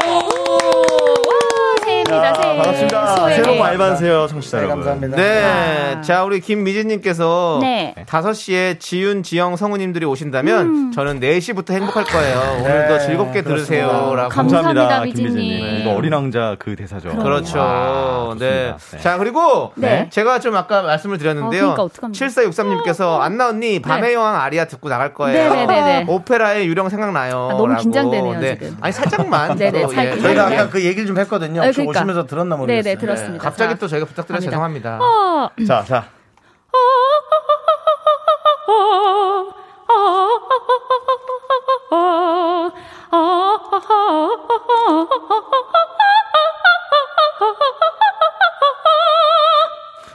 [2.10, 2.32] 새해.
[2.32, 3.16] 반갑습니다.
[3.16, 3.34] 소해.
[3.34, 4.84] 새해 복 많이 받으세요, 청취자 네, 여러분.
[4.84, 5.16] 감사합니다.
[5.16, 6.00] 네.
[6.02, 7.94] 자, 우리 김미진님께서 네.
[8.06, 12.38] 5시에 지윤, 지영 성우님들이 오신다면 저는 4시부터 행복할 거예요.
[12.60, 13.42] 오늘도 네, 즐겁게.
[13.42, 14.12] 들으세요.
[14.14, 14.28] 라고.
[14.28, 15.34] 감사합니다, 김미진님.
[15.34, 15.80] 미진님.
[15.80, 17.10] 이거 어린 왕자 그 대사죠.
[17.16, 17.58] 그렇죠.
[17.60, 18.74] 아, 네.
[18.90, 18.98] 네.
[18.98, 20.08] 자, 그리고 네.
[20.10, 21.60] 제가 좀 아까 말씀을 어, 드렸는데요.
[21.60, 22.26] 그러니까 어떡합니까?
[22.26, 25.52] 7463님께서 안나 언니 밤의 여왕 아리아 듣고 나갈 거예요.
[25.54, 26.04] 네네네네.
[26.08, 27.48] 오페라의 유령 생각나요.
[27.52, 27.76] 아, 너무.
[27.76, 28.58] 긴장되네요, 네.
[28.58, 28.76] 지금.
[28.80, 29.56] 아니 살짝만.
[29.60, 30.20] 네네, 또, 살짝.
[30.20, 30.56] 저희가 네.
[30.58, 31.60] 아까 그 얘기를 좀 했거든요.
[31.60, 31.99] 네, 혹시 그러니까.
[32.00, 32.82] 오시면서 들었나 모르겠어요.
[32.82, 33.42] 네네, 들었습니다.
[33.44, 34.98] 갑자기 자, 또 저희가 부탁드려서 갑니다.
[34.98, 34.98] 죄송합니다.
[35.00, 36.08] 어, 자, 자.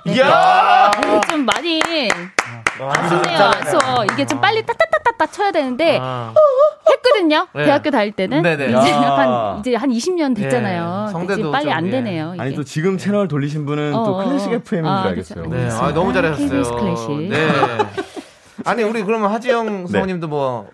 [0.07, 0.91] 이야!
[0.99, 1.81] 이게 좀 많이
[2.79, 3.43] 아쉽네요.
[3.43, 4.05] 아쉬워.
[4.05, 6.33] 이게 좀 빨리 따따따 따따 쳐야 되는데 아.
[6.89, 7.47] 했거든요.
[7.53, 7.65] 네.
[7.65, 8.65] 대학교 다닐 때는 네네.
[8.65, 8.79] 이제 야.
[9.15, 11.03] 한 이제 한 20년 됐잖아요.
[11.07, 11.11] 네.
[11.11, 11.91] 성대도 이제 빨리 좀, 안 예.
[11.91, 12.35] 되네요.
[12.37, 12.55] 아니 이게.
[12.55, 14.55] 또 지금 채널 돌리신 분은 또 어, 클래식 어.
[14.55, 15.43] FM인 아, 줄 알겠어요.
[15.49, 15.55] 그렇죠.
[15.55, 16.49] 네, 아, 너무 잘하셨어요.
[16.49, 17.09] KBS 클래식.
[17.29, 17.47] 네.
[18.65, 20.69] 아니, 우리 그러면 하지영 성우님도 뭐.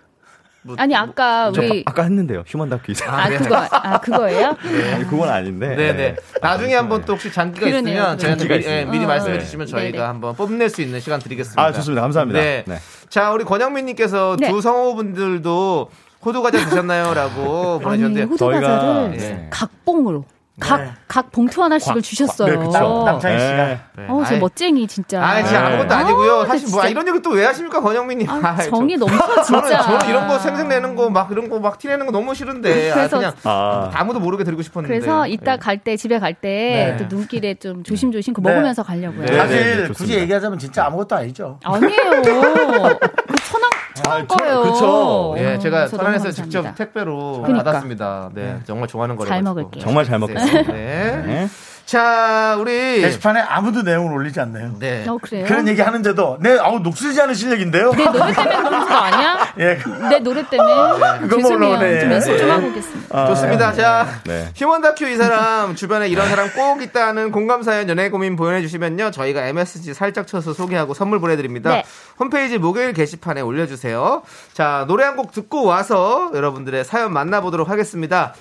[0.63, 2.43] 뭐- 아니 아까 저 우리 아 까 했는데요.
[2.45, 3.05] 휴먼 다큐 이사.
[3.11, 4.55] 아 그거 아 그거예요?
[4.93, 5.75] 아니, 그건 아닌데.
[5.75, 6.15] 네네.
[6.39, 8.85] 나중에 한번 또 혹시 장기가 그러네요, 있으면 장기가 미리, 예.
[8.85, 9.43] 미리 어, 말씀해 네.
[9.43, 10.03] 주시면 네, 저희가 네.
[10.05, 11.59] 한번 뽐낼 수 있는 시간 드리겠습니다.
[11.59, 12.01] 아, 좋습니다.
[12.03, 12.39] 감사합니다.
[12.39, 12.63] 네.
[13.11, 13.19] 네.
[13.19, 14.49] 자, 우리 권영민님께서 네.
[14.49, 15.89] 두 성우분들도
[16.23, 17.13] 호두 과자 드셨나요?
[17.13, 18.23] 라고 아니 보내주셨는데.
[18.23, 19.47] 호두 과자를 네.
[19.49, 20.23] 각봉으로
[20.61, 22.57] 각 각 봉투 하나씩을 주셨어요.
[22.57, 23.03] 네, 그쵸.
[23.05, 23.79] 남창희 씨가 네.
[24.07, 25.21] 어, 저 멋쟁이 진짜.
[25.21, 25.67] 아, 진짜 네.
[25.75, 26.45] 아무것도 아, 아니고요.
[26.45, 26.85] 사실 뭐.
[26.85, 28.29] 이런 얘기 또 왜 하십니까, 권영민님?
[28.29, 29.61] 아, 정이 저- 넘쳐 진짜.
[29.61, 32.91] 저는, 저는 이런 거 생색내는 거 막 이런 거 막 티내는 거 너무 싫은데.
[32.91, 34.93] 아, 그래서- 그냥 아, 아무도 모르게 드리고 싶었는데.
[34.99, 35.57] 그래서 이따 예.
[35.57, 36.97] 갈때 집에 갈때 네.
[36.97, 38.49] 또 눈길에 좀 조심조심 네.
[38.49, 39.25] 먹으면서 가려고요.
[39.25, 39.35] 네.
[39.37, 40.13] 사실 네, 굳이.
[40.15, 41.59] 얘기하자면 진짜 아무것도 아니죠.
[41.65, 42.21] 아니에요.
[42.21, 43.70] 그 천왕
[44.03, 44.61] 천- 거예요.
[44.63, 45.35] 그쵸.
[45.37, 46.31] 예, 제가 그래서 너무 천안에서.
[46.31, 47.63] 직접 택배로 그러니까.
[47.63, 48.29] 받았습니다.
[48.33, 49.29] 네, 정말 좋아하는 거라고.
[49.29, 49.83] 잘 먹을게요.
[49.83, 50.71] 정말 잘 먹겠습니다.
[50.73, 51.47] 네.
[51.91, 51.97] 네.
[51.97, 54.75] 자, 우리 게시판에 아무도 내용을 올리지 않네요.
[54.79, 55.05] 네.
[55.07, 55.45] 어 그래요?
[55.45, 57.91] 그런 얘기 하는데도 내 아우 녹슬지 않은 실력인데요.
[57.91, 59.53] 내 노래 때문에 그런 거 아니야?
[59.59, 59.77] 예.
[60.09, 60.73] 내 노래 때문에
[61.19, 61.69] 그거 죄송해요.
[61.71, 61.99] 올라오네.
[61.99, 62.53] 좀 연습 좀 네.
[62.53, 63.25] 하고 오겠습니다.
[63.27, 63.73] 좋습니다.
[63.73, 64.47] 자, 네.
[64.55, 69.11] 휴먼 다큐 이 사람 주변에 이런 사람 꼭 있다는 공감 사연 연애 고민 보내 주시면요.
[69.11, 71.71] 저희가 MSG 살짝 쳐서 소개하고 선물 보내 드립니다.
[71.71, 71.83] 네.
[72.19, 74.21] 홈페이지 목요일 게시판에 올려 주세요.
[74.53, 78.33] 자, 노래 한 곡 듣고 와서 여러분들의 사연 만나 보도록 하겠습니다.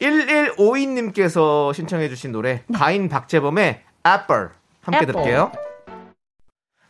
[0.00, 4.50] 1152님께서 신청해 주신 노래 가인 박재범의 애플
[4.82, 5.06] 함께 애플.
[5.06, 5.52] 들을게요.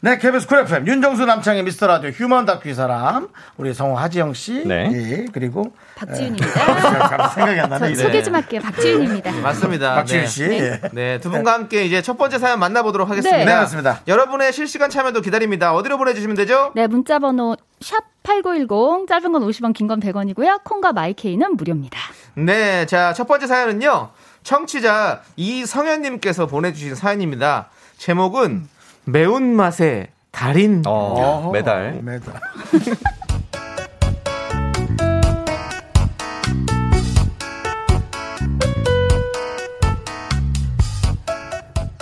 [0.05, 4.34] 네, KBS 쿨 FM 윤정수 남창희의 미스터 라디오 휴먼 다큐 이 사람 우리 성우 하지영
[4.34, 4.90] 씨, 네.
[4.92, 7.28] 예, 그리고 박지윤입니다.
[7.32, 7.94] 생각이 안 나네.
[7.94, 8.61] 소개 좀 할게요.
[8.62, 9.32] 박지윤입니다.
[9.40, 9.94] 맞습니다.
[9.94, 10.26] 박지윤 네.
[10.26, 10.80] 씨, 예.
[10.92, 13.34] 네, 두 분과 함께 이제 첫 번째 사연 만나보도록 하겠습니다.
[13.34, 13.46] 네.
[13.46, 14.00] 네, 맞습니다.
[14.07, 15.72] 여러분의 실시간 참여도 기다립니다.
[15.74, 16.72] 어디로 보내주시면 되죠?
[16.74, 20.64] 네, 문자 번호 샵8910 짧은 건 50원, 긴 건 100원이고요.
[20.64, 21.98] 콩과 마이케이는 무료입니다.
[22.34, 24.11] 네, 자, 첫 번째 사연은요.
[24.42, 27.70] 청취자 이성현님께서 보내주신 사연입니다.
[27.96, 28.68] 제목은
[29.07, 30.82] 매운맛의 달인.
[30.86, 32.00] 어, 메달.
[32.02, 32.34] 매달.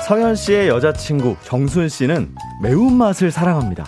[0.07, 3.86] 성현 씨의 여자친구 정순 씨는 매운맛을 사랑합니다.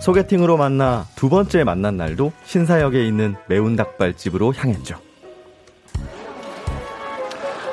[0.00, 4.96] 소개팅으로 만나 두 번째 만난 날도 신사역에 있는 매운 닭발집으로 향했죠.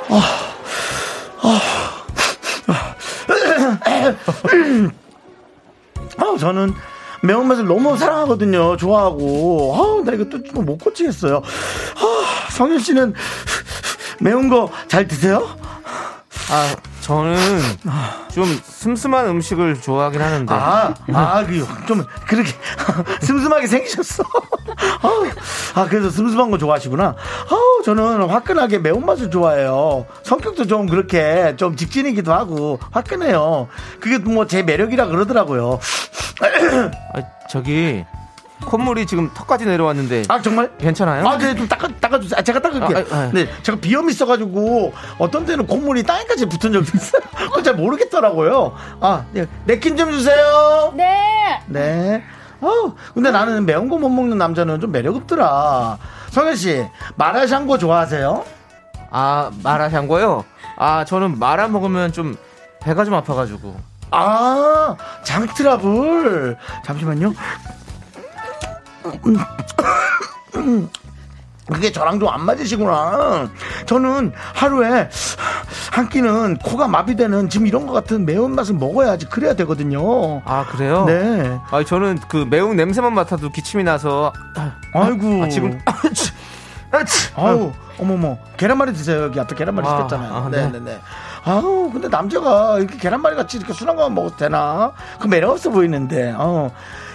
[0.10, 1.81] 아,
[6.40, 6.74] 저는
[7.24, 8.78] 매운맛을 너무 사랑하거든요.
[8.78, 9.76] 좋아하고.
[9.76, 11.38] 아, 나 이거 또못 고치겠어요.
[11.38, 13.14] 아, 성현 씨는
[14.20, 15.48] 매운 거 잘 드세요?
[16.50, 16.76] 아,
[17.12, 17.36] 저는
[18.34, 20.54] 좀 슴슴한 음식을 좋아하긴 하는데.
[20.54, 22.52] 아, 아, 그, 좀, 그렇게,
[23.20, 24.24] 슴슴하게 생기셨어.
[25.76, 27.16] 아, 그래서 슴슴한 거 좋아하시구나.
[27.50, 30.06] 아우, 저는 화끈하게 매운맛을 좋아해요.
[30.24, 33.68] 성격도 좀 그렇게, 좀 직진이기도 하고, 화끈해요.
[34.00, 35.80] 그게 뭐 제 매력이라 그러더라고요.
[37.14, 38.06] 아, 저기
[38.66, 40.72] 콧물이 지금 턱까지 내려왔는데 아, 정말?
[40.78, 41.28] 괜찮아요?
[41.28, 42.38] 아, 네, 좀 닦아, 닦아주세요.
[42.40, 42.98] 아, 제가 닦을게요.
[43.12, 43.32] 아, 아, 아.
[43.34, 47.22] 네, 제가 비염이 있어가지고, 어떤 때는 콧물이 땅에까지 붙은 적도 있어요.
[47.36, 48.74] 그건 잘 모르겠더라고요.
[49.02, 50.94] 아, 네, 냅킨 좀 주세요.
[50.96, 51.60] 네.
[51.68, 52.24] 네.
[52.62, 55.98] 어, 근데 나는 매운 거 못 먹는 남자는 좀 매력 없더라.
[56.30, 56.86] 성현 씨,
[57.16, 58.46] 마라샹궈 좋아하세요?
[59.10, 60.46] 아 마라샹궈요?
[60.78, 62.38] 아 저는 마라 먹으면 좀
[62.82, 63.76] 배가 좀 아파가지고.
[64.12, 66.56] 아, 장트러블.
[66.86, 67.34] 잠시만요.
[71.72, 73.50] 그게 저랑 좀 안 맞으시구나.
[73.86, 75.10] 저는 하루에
[75.92, 80.42] 한 끼는 코가 마비되는 지금 이런 것 같은 매운맛을 먹어야지 그래야 되거든요.
[80.46, 81.06] 아 그래요?
[81.06, 81.60] 네.
[81.72, 84.34] 아 저는 그 매운 냄새만 맡아도 기침이 나서.
[84.94, 85.44] 아이고.
[85.44, 85.80] 아, 지금
[87.36, 88.38] 아우, 어머머.
[88.58, 89.24] 계란말이 드세요.
[89.24, 90.34] 여기 앞에 계란말이 아, 시켰잖아요.
[90.34, 90.68] 아, 네.
[90.68, 91.00] 네네네.
[91.46, 94.92] 아우, 근데 남자가 이렇게 계란말이 같이 이렇게 순한 것만 먹어도 되나?
[95.20, 96.70] 그 매력 없어 보이는데, 어.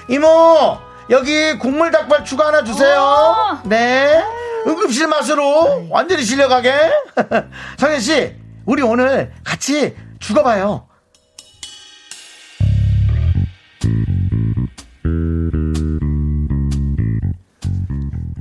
[0.09, 0.79] 이모!
[1.11, 2.99] 여기 국물 닭발 추가 하나 주세요.
[3.01, 3.63] 어.
[3.65, 4.23] 네.
[4.67, 6.73] 응급실 맛으로 완전히 실려가게.
[7.79, 8.35] 성현 씨,
[8.65, 10.89] 우리 오늘 같이 죽어봐요.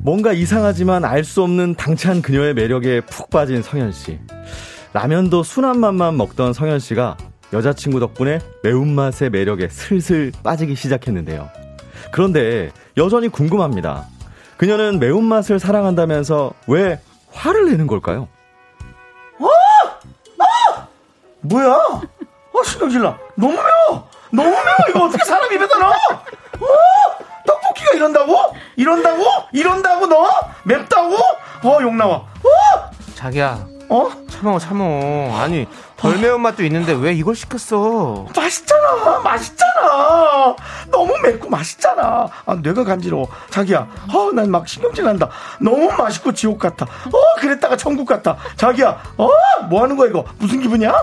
[0.04, 4.20] 뭔가 이상하지만 알 수 없는 당찬 그녀의 매력에 푹 빠진 성현 씨.
[4.94, 7.18] 라면도 순한 맛만 먹던 성현 씨가
[7.54, 11.50] 여자친구 덕분에 매운맛의 매력에 슬슬 빠지기 시작했는데요.
[12.12, 14.06] 그런데 여전히 궁금합니다.
[14.58, 17.00] 그녀는 매운맛을 사랑한다면서 왜
[17.34, 18.28] 화를 내는 걸까요?
[21.42, 21.74] 뭐야?
[21.74, 23.18] 어, 신경질나.
[23.36, 24.10] 너무 매워!
[24.32, 24.66] 너무 매워!
[24.90, 25.90] 이거 어떻게 사람 입에다 넣어?
[25.92, 26.68] 어?
[27.46, 28.36] 떡볶이가 이런다고?
[28.76, 29.24] 이런다고?
[29.54, 30.28] 이런다고 너?
[30.64, 31.16] 맵다고?
[31.16, 32.16] 어, 욕 나와.
[32.16, 32.90] 어?
[33.14, 34.10] 자기야 어?
[34.30, 35.38] 참어 참어.
[35.38, 35.68] 아니
[35.98, 38.28] 덜 매운 맛도 있는데 왜 이걸 시켰어?
[38.36, 39.20] 맛있잖아.
[39.24, 40.56] 맛있잖아.
[40.92, 42.28] 너무 맵고 맛있잖아.
[42.46, 43.28] 아, 뇌가 간지러워.
[43.50, 43.88] 자기야.
[44.14, 45.30] 어, 난 막 신경질 난다.
[45.60, 46.86] 너무 맛있고 지옥 같아.
[46.86, 48.38] 어, 그랬다가 천국 같아.
[48.58, 49.02] 자기야.
[49.18, 49.30] 어,
[49.70, 50.26] 뭐 하는 거야, 이거?
[50.38, 50.94] 무슨 기분이야?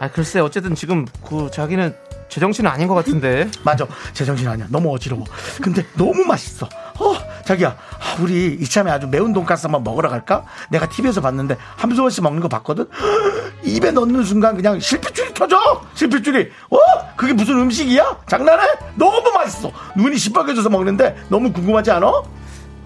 [0.00, 1.94] 아 글쎄 어쨌든 지금 그 자기는
[2.28, 3.48] 제정신은 아닌 것 같은데.
[3.62, 3.86] 맞아.
[4.12, 4.66] 제정신 아니야.
[4.70, 5.24] 너무 어지러워.
[5.62, 6.68] 근데 너무 맛있어.
[6.98, 7.14] 어,
[7.44, 7.68] 자기야.
[7.70, 10.44] 아, 우리 이참에 아주 매운 돈가스 한번 먹으러 갈까?
[10.70, 12.86] 내가 TV에서 봤는데 함소원 씨 먹는 거 봤거든?
[13.64, 15.56] 입에 넣는 순간 그냥 실핏줄이 터져!
[15.94, 16.50] 실핏줄이.
[16.70, 16.76] 어?
[17.16, 18.18] 그게 무슨 음식이야?
[18.28, 18.62] 장난해?
[18.96, 19.70] 너무 맛있어.
[19.96, 22.10] 눈이 시뻘개져서 먹는데 너무 궁금하지 않아?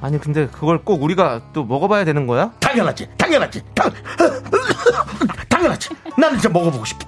[0.02, 2.52] 아니 근데 그걸 꼭 우리가 또 먹어봐야 되는 거야?
[2.60, 3.08] 당연하지.
[3.16, 3.62] 당연하지.
[3.74, 3.90] 당,
[5.48, 5.88] 당연하지.
[6.18, 7.06] 나는 진짜 먹어보고 싶어.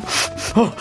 [0.61, 0.73] 어,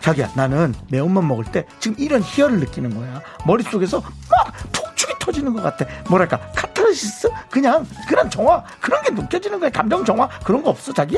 [0.00, 3.20] 자기야, 나는 매운맛 먹을 때 지금 이런 희열을 느끼는 거야.
[3.46, 4.89] 머릿속에서 막 폭죽이
[5.20, 5.84] 터지는 것 같아.
[6.08, 7.30] 뭐랄까, 카타르시스?
[7.50, 9.70] 그냥, 그런 정화, 그런 게 느껴지는 거야.
[9.70, 10.28] 감정 정화?
[10.44, 11.16] 그런 거 없어, 자기?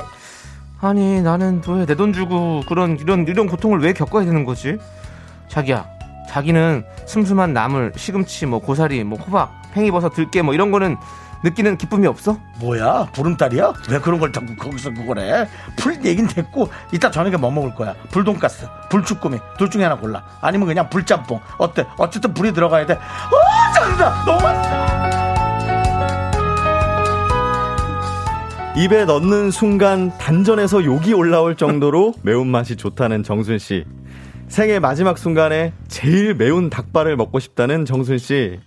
[0.83, 4.77] 아니 나는 왜 내 돈 주고 그런 이런 이런 고통을 왜 겪어야 되는 거지?
[5.49, 5.87] 자기야,
[6.29, 10.97] 자기는 슴슴한 나물, 시금치, 뭐 고사리, 뭐 호박, 팽이버섯, 들깨 뭐 이런 거는
[11.45, 12.39] 느끼는 기쁨이 없어?
[12.61, 13.09] 뭐야?
[13.15, 13.73] 보름달이야?
[13.91, 15.49] 왜 그런 걸 자꾸 거기서 그걸 해?
[15.77, 17.95] 풀 얘긴 됐고, 이따 저녁에 뭐 먹을 거야?
[18.11, 20.23] 불돈가스, 불쭈꾸미, 둘 중에 하나 골라.
[20.41, 21.41] 아니면 그냥 불짬뽕.
[21.59, 21.85] 어때?
[21.97, 22.95] 어쨌든 불이 들어가야 돼.
[22.95, 24.25] 어, 짜증나!
[24.25, 25.03] 너무 맛있어!
[28.75, 33.85] 입에 넣는 순간 단전에서 욕이 올라올 정도로 매운맛이 좋다는 정순 씨.
[34.49, 38.61] 생애 마지막 순간에 제일 매운 닭발을 먹고 싶다는 정순 씨.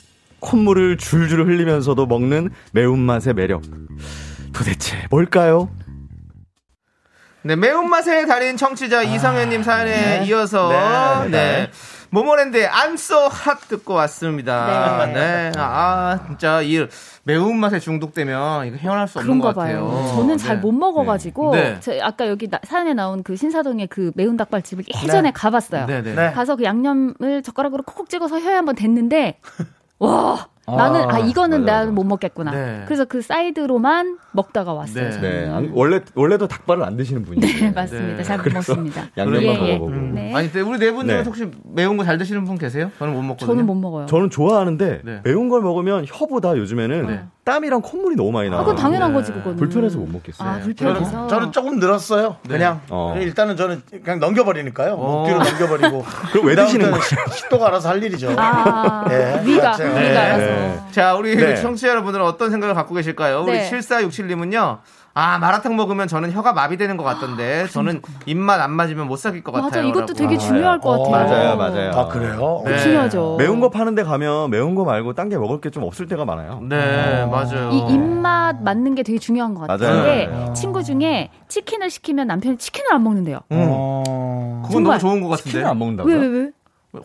[0.56, 3.64] 콧물을 줄줄 흘리면서도 먹는 매운맛의 매력.
[4.54, 5.70] 도대체 뭘까요?
[7.42, 11.72] 네, 매운맛의 달인 청취자 이성현님 사연에 이어서 네, 네, 네.
[12.12, 15.06] 모모랜드의 I'm so hot 듣고 왔습니다.
[15.08, 15.14] 네.
[15.14, 15.52] 네.
[15.58, 16.88] 아, 진짜 이
[17.24, 19.88] 매운맛에 중독되면 이거 헤어날 수 없는 것 같아요.
[19.88, 20.06] 봐요.
[20.16, 20.62] 저는 잘 네.
[20.62, 21.78] 못 먹어가지고 네.
[21.82, 25.88] 저 아까 여기 나- 사연에 나온 그 신사동의 그 매운 닭발집을 예전에 가봤어요.
[25.88, 26.14] 네, 네.
[26.16, 26.32] 네.
[26.32, 29.40] 가서 그 양념을 젓가락으로 콕콕 찍어서 혀에 한번 댔는데
[30.06, 31.94] 와 나는 아 이거는 맞아, 나는.
[31.94, 32.52] 못 먹겠구나.
[32.52, 32.82] 네.
[32.86, 35.10] 그래서 그 사이드로만 먹다가 왔어요.
[35.12, 35.20] 네.
[35.22, 35.50] 네.
[35.50, 37.56] 안- 원래 원래도 닭발을 안 드시는 분이에요.
[37.60, 38.18] 네, 맞습니다.
[38.18, 38.24] 네.
[38.24, 39.04] 잘 못 먹습니다.
[39.16, 39.78] 양념만 예, 예.
[39.78, 39.92] 먹어보고.
[40.14, 40.34] 네.
[40.34, 41.24] 아니, 근데 우리 네 분 중에 네.
[41.24, 42.90] 혹시 매운 거 잘 드시는 분 계세요?
[42.98, 43.48] 저는 못 먹거든요.
[43.48, 44.06] 저는 못 먹어요.
[44.08, 45.22] 저는 좋아하는데 네.
[45.24, 47.24] 매운 걸 먹으면 혀보다 요즘에는 네.
[47.46, 48.60] 땀이랑 콧물이 너무 많이 아, 나요.
[48.62, 49.20] 그건 당연한 네.
[49.20, 49.56] 거지 그거는.
[49.56, 50.50] 불편해서 못 먹겠어요.
[50.50, 51.12] 아, 불편해서.
[51.12, 52.38] 저는, 저는 조금 늘었어요.
[52.48, 53.16] 그냥 어.
[53.20, 54.94] 일단은 저는 그냥 넘겨버리니까요.
[54.96, 54.98] 어.
[55.20, 56.04] 목 뒤로 넘겨버리고.
[56.34, 58.34] 그럼 왜 드시는 식- 식도가 알아서 할 일이죠.
[58.36, 59.42] 아, 예.
[59.46, 60.18] 위가 제가- 위가 네.
[60.18, 60.92] 알아서.
[60.92, 61.56] 자, 우리 네.
[61.56, 63.44] 청취자 여러분들은 어떤 생각을 갖고 계실까요?
[63.44, 63.70] 우리 네.
[63.70, 64.80] 7467님은요.
[65.18, 69.54] 아, 마라탕 먹으면 저는 혀가 마비되는 것 같던데 저는 입맛 안 맞으면 못 사귈 것
[69.54, 69.70] 같아요.
[69.70, 70.14] 맞아, 이것도 라고.
[70.14, 71.56] 되게 중요할 것 어, 같아요.
[71.56, 71.92] 맞아요, 맞아요.
[71.94, 72.62] 아, 그래요?
[72.66, 72.78] 네.
[72.80, 73.38] 중요하죠.
[73.40, 76.60] 매운 거 파는데 가면 매운 거 말고 딴 게 먹을 게 좀 없을 때가 많아요.
[76.70, 77.70] 네, 맞아요.
[77.72, 79.90] 이 입맛 맞는 게 되게 중요한 것 같아요.
[79.90, 80.04] 맞아요.
[80.04, 80.54] 근데 어.
[80.54, 83.40] 친구 중에 치킨을 시키면 남편이 치킨을 안 먹는데요.
[83.50, 84.62] 어.
[84.66, 85.00] 그건 정말.
[85.00, 85.50] 너무 좋은 것 같은데.
[85.50, 86.14] 치킨을 안 먹는다고요?
[86.14, 86.52] 왜, 왜, 왜?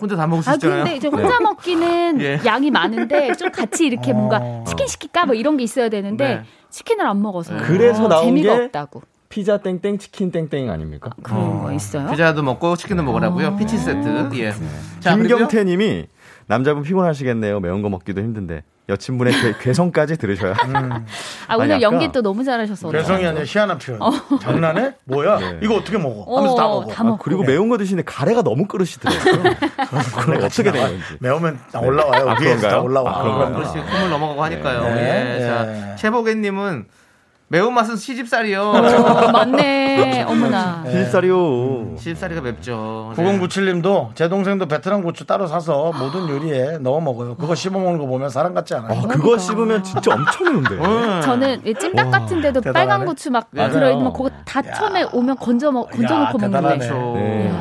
[0.00, 0.84] 혼자 다 먹을 수 아, 있잖아요.
[0.84, 2.40] 근데 이제 혼자 먹기는 예.
[2.44, 4.64] 양이 많은데 좀 같이 이렇게 뭔가 어.
[4.66, 5.26] 치킨 시킬까?
[5.26, 6.42] 뭐 이런 게 있어야 되는데 네.
[6.70, 7.56] 치킨을 안 먹어서.
[7.58, 9.02] 그래서 어, 나온 재미가 게 없다고.
[9.28, 11.10] 피자 땡땡 치킨 땡땡 아닙니까?
[11.22, 12.10] 그런 거 있어요?
[12.10, 13.56] 피자도 먹고 치킨도 먹으라고요.
[13.56, 14.30] 피치 세트.
[14.34, 14.52] 예.
[14.98, 15.46] 자, 그리고요?
[15.46, 16.06] 김경태 님이
[16.46, 17.60] 남자분 피곤하시겠네요.
[17.60, 20.54] 매운 거 먹기도 힘든데 여친분의 괴, 괴성까지 들으셔야.
[21.48, 22.40] 아, 오늘 아니, 아까- 연기 또 너무.
[22.40, 23.00] 오늘.
[23.00, 24.00] 괴성이 아니라 희한한 표현.
[24.40, 24.92] 장난해?
[25.04, 25.38] 뭐야?
[25.38, 25.58] 네.
[25.62, 26.36] 이거 어떻게 먹어?
[26.36, 26.92] 하면서 다 어, 먹어.
[26.92, 27.18] 다 먹고.
[27.24, 29.54] 그리고 매운 거 드시는데 가래가 너무 끓으시더라고요.
[30.16, 31.04] 그건 어떻게 된 건지.
[31.20, 32.30] 매우면 다 올라와요.
[32.30, 32.80] 아, 위에서 다?
[32.80, 33.10] 올라와.
[33.46, 33.52] 아?
[33.52, 33.78] 그렇지.
[33.78, 34.82] 콧물 넘어가고 하니까요.
[34.94, 35.36] 네.
[35.40, 35.46] 예.
[35.46, 35.96] 자, 네.
[35.96, 36.86] 최보개님은
[37.52, 38.62] 매운맛은 시집살이요.
[38.62, 40.22] 어, 맞네.
[40.22, 40.84] 어머나.
[40.86, 41.96] 힐살이요.
[41.98, 43.12] 시집살이가 맵죠.
[43.16, 43.24] 네.
[43.24, 47.34] 9097님도 제 동생도 베트남 고추 따로 사서 모든 요리에 넣어 먹어요.
[47.34, 49.00] 그거 씹어 먹는 거 보면 사람 같지 않아요?
[49.00, 50.74] 아, 그거 씹으면 진짜 엄청 매운데.
[50.76, 51.20] 음.
[51.22, 52.86] 저는 왜 찜닭 같은 데도 대단하네.
[52.88, 53.72] 빨간 고추 막 맞아요.
[53.72, 56.62] 들어있는 거 그거 다 처음에 오면 건져 먹 건져 놓고 대단하네.
[56.76, 56.88] 먹는데.
[56.88, 57.12] 그렇죠.
[57.16, 57.52] 네.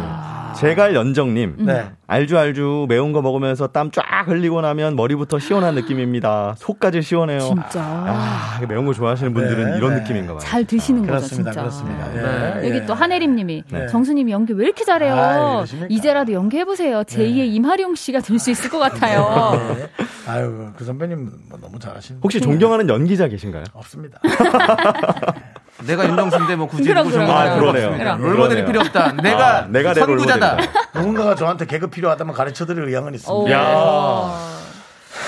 [0.59, 1.55] 제갈 연정님.
[1.59, 1.89] 네.
[2.07, 6.55] 알주 알주 매운 거 먹으면서 땀 쫙 흘리고 나면 머리부터 시원한 느낌입니다.
[6.57, 7.39] 속까지 시원해요.
[7.39, 10.01] 진짜 아, 매운 거 좋아하시는 분들은 네, 이런 네.
[10.01, 10.39] 느낌인가 봐요.
[10.39, 11.51] 잘 드시는 거죠, 그렇습니다.
[11.51, 11.61] 진짜.
[11.61, 12.15] 그렇습니다.
[12.15, 12.21] 예.
[12.61, 12.67] 네.
[12.67, 12.85] 여기 예.
[12.85, 13.87] 또 한혜림님이 네.
[13.87, 15.15] 정수님이 연기 왜 이렇게 잘해요?
[15.15, 15.87] 아, 이러십니까?
[15.89, 17.03] 이제라도 연기해 보세요.
[17.03, 19.75] 제2의 임하룡 씨가 될 수 있을 것 같아요.
[19.75, 19.87] 네.
[20.27, 23.63] 아유, 그 선배님 뭐 너무 잘하시는 혹시 존경하는 연기자 계신가요?
[23.73, 24.19] 없습니다.
[25.85, 27.73] 내가 윤정수인데 뭐 굳이 누구 그럼, 정말 그럼.
[27.73, 28.17] 그러네요.
[28.17, 28.65] 롤모델이.
[28.65, 29.13] 필요 없다.
[29.13, 30.57] 내가 아, 내가 내 선구자다.
[30.95, 33.33] 누군가가 저한테 개그 필요하다면 가르쳐 드릴 의향은 있습니다.
[33.33, 33.51] 오.
[33.51, 34.59] 야.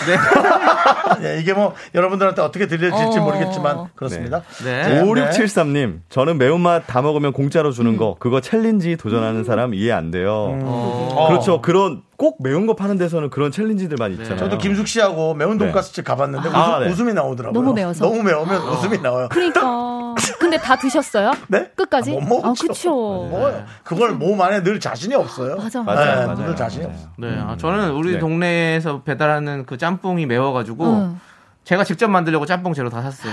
[1.24, 3.22] 예, 이게 뭐 여러분들한테 어떻게 들려질지 어.
[3.24, 4.42] 모르겠지만 그렇습니다.
[4.64, 5.02] 네.
[5.04, 10.58] 5673님, 저는 매운맛 다 먹으면 공짜로 주는 거, 그거 challenge 도전하는 사람 이해 안 돼요.
[10.64, 11.28] 어.
[11.30, 11.62] 그렇죠.
[11.62, 14.38] 그런, 꼭 매운 거 파는 데서는 그런 challenge들만 있잖아요.
[14.38, 16.88] 저도 김숙 씨하고 매운 돈가스집 가봤는데 웃음, 아, 네.
[16.88, 17.60] 웃음이 나오더라고요.
[17.60, 18.06] 너무 매워서.
[18.06, 19.28] 너무 매우면 웃음이 나와요.
[19.32, 20.14] 그러니까.
[20.40, 21.32] 근데 다 드셨어요?
[21.48, 21.72] 네?
[21.76, 22.12] 끝까지?
[22.12, 22.48] 아, 못 먹죠.
[22.48, 22.92] 아, 그쵸.
[22.92, 23.64] 먹어요.
[23.84, 25.56] 그걸 몸 안에 넣을 자신이 없어요.
[25.56, 26.36] 맞아, 네, 맞아요.
[26.36, 26.96] 넣을 자신이 맞아요.
[26.96, 27.10] 없어.
[27.18, 28.20] 네, 아, 저는 우리 네.
[28.20, 31.20] 동네에서 배달하는 그 짬뽕이 매워가지고 응.
[31.64, 33.32] 제가 직접 만들려고 짬뽕 재료 다 샀어요.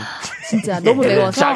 [0.51, 1.55] 진짜 너무 매워서.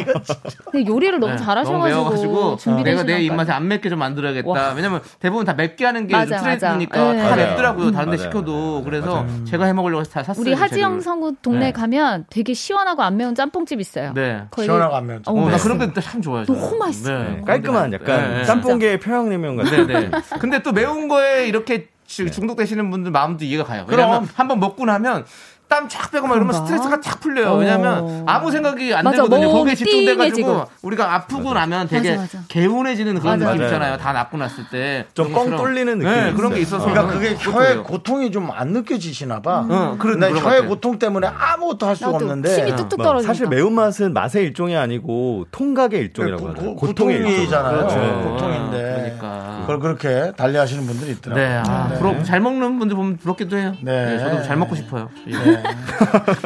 [0.70, 3.24] 근데 요리를 너무 네, 잘하셔가지고 준비되신 내가 내.
[3.24, 4.48] 입맛에 안 맵게 좀 만들어야겠다.
[4.48, 4.72] 와.
[4.74, 7.28] 왜냐면 대부분 다 맵게 하는 게 맞아, 트렌드니까 맞아.
[7.28, 7.46] 다 네.
[7.46, 7.92] 맵더라고요.
[7.92, 8.30] 다른데 맞아요.
[8.30, 10.40] 시켜도 그래서 제가 해 먹으려고 다 샀어요.
[10.42, 11.00] 우리 하지영.
[11.02, 11.66] 성우 동네 네.
[11.68, 14.12] 에 가면 되게 시원하고 안 매운 짬뽕집 있어요.
[14.14, 14.42] 네.
[14.58, 15.78] 시원하고 안 매운 어, 어, 나 맞습니다.
[15.84, 16.46] 그런 게참 좋아요.
[16.46, 17.18] 너무 맛있어요.
[17.36, 17.40] 네.
[17.46, 18.44] 깔끔한 약간 네, 네.
[18.44, 19.86] 짬뽕계의 평양냉면 같은.
[19.86, 20.10] 네, 네.
[20.40, 23.84] 근데 또 매운 거에 이렇게 지- 중독되시는 분들 마음도 이해가 가요.
[23.86, 24.26] 그럼.
[24.34, 25.24] 한번 먹고 나면
[25.72, 26.52] 땀 쫙 빼고 막 이러면?
[26.52, 27.52] 스트레스가 쫙 풀려요.
[27.52, 27.56] 어.
[27.56, 29.48] 왜냐면 아무 생각이 안 맞아, 들거든요.
[29.48, 30.66] 몸 거기에 집중돼가지고.
[30.82, 32.38] 우리가 아프고 나면 되게 맞아, 맞아.
[32.48, 33.52] 개운해지는 그런 맞아.
[33.52, 33.64] 느낌.
[33.64, 33.96] 있잖아요.
[33.96, 35.06] 다 낫고 났을 때.
[35.14, 35.56] 좀 뻥.
[35.56, 36.60] 뚫리는 느낌이 네, 그런 게.
[36.60, 36.84] 있어서.
[36.84, 37.82] 그러니까 그게 혀의 그래요.
[37.84, 39.66] 고통이 좀 안 느껴지시나 봐.
[39.70, 40.66] 응, 그런- 나 그런 것 혀의.
[40.66, 43.32] 고통 때문에 아무것도 할 수가 없는데 힘이 뚝뚝 뭐, 떨어지니까.
[43.32, 46.60] 사실 매운맛은 맛의 일종이 아니고 통각의 일종이라고 고- 하죠.
[46.62, 47.30] 고- 고통의 일종.
[47.30, 47.76] 고통이잖아요.
[47.78, 48.28] 그렇죠.
[48.28, 49.58] 고통인데 그러니까.
[49.62, 51.44] 그걸 그렇게 달리 하시는 분들이 있더라고요.
[51.48, 53.74] 네, 아, 부러, 잘 먹는 분들 보면 부럽기도 해요.
[53.80, 54.06] 네.
[54.06, 54.18] 네.
[54.18, 55.08] 저도 잘 먹고 싶어요.
[55.28, 55.61] 예.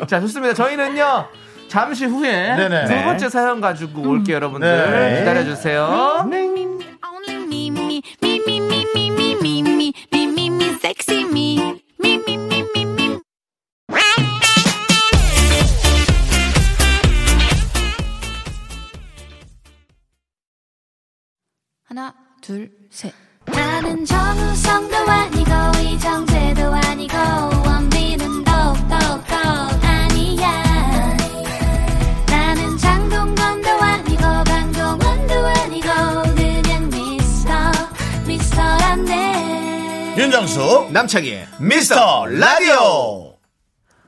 [0.06, 0.54] 자, 좋습니다.
[0.54, 1.28] 저희는요.
[1.68, 2.84] 잠시 후에 네네.
[2.86, 4.90] 두 번째 사연 가지고 올게요, 여러분들.
[4.90, 5.18] 네.
[5.20, 6.26] 기다려주세요.
[6.30, 6.46] 네.
[21.88, 22.12] 하나,
[22.42, 23.14] 둘, 셋.
[23.46, 25.50] 나는 정우성도 아니고,
[25.80, 27.16] 이정재도 아니고,
[40.16, 43.34] 윤정수 남창희의 미스터 라디오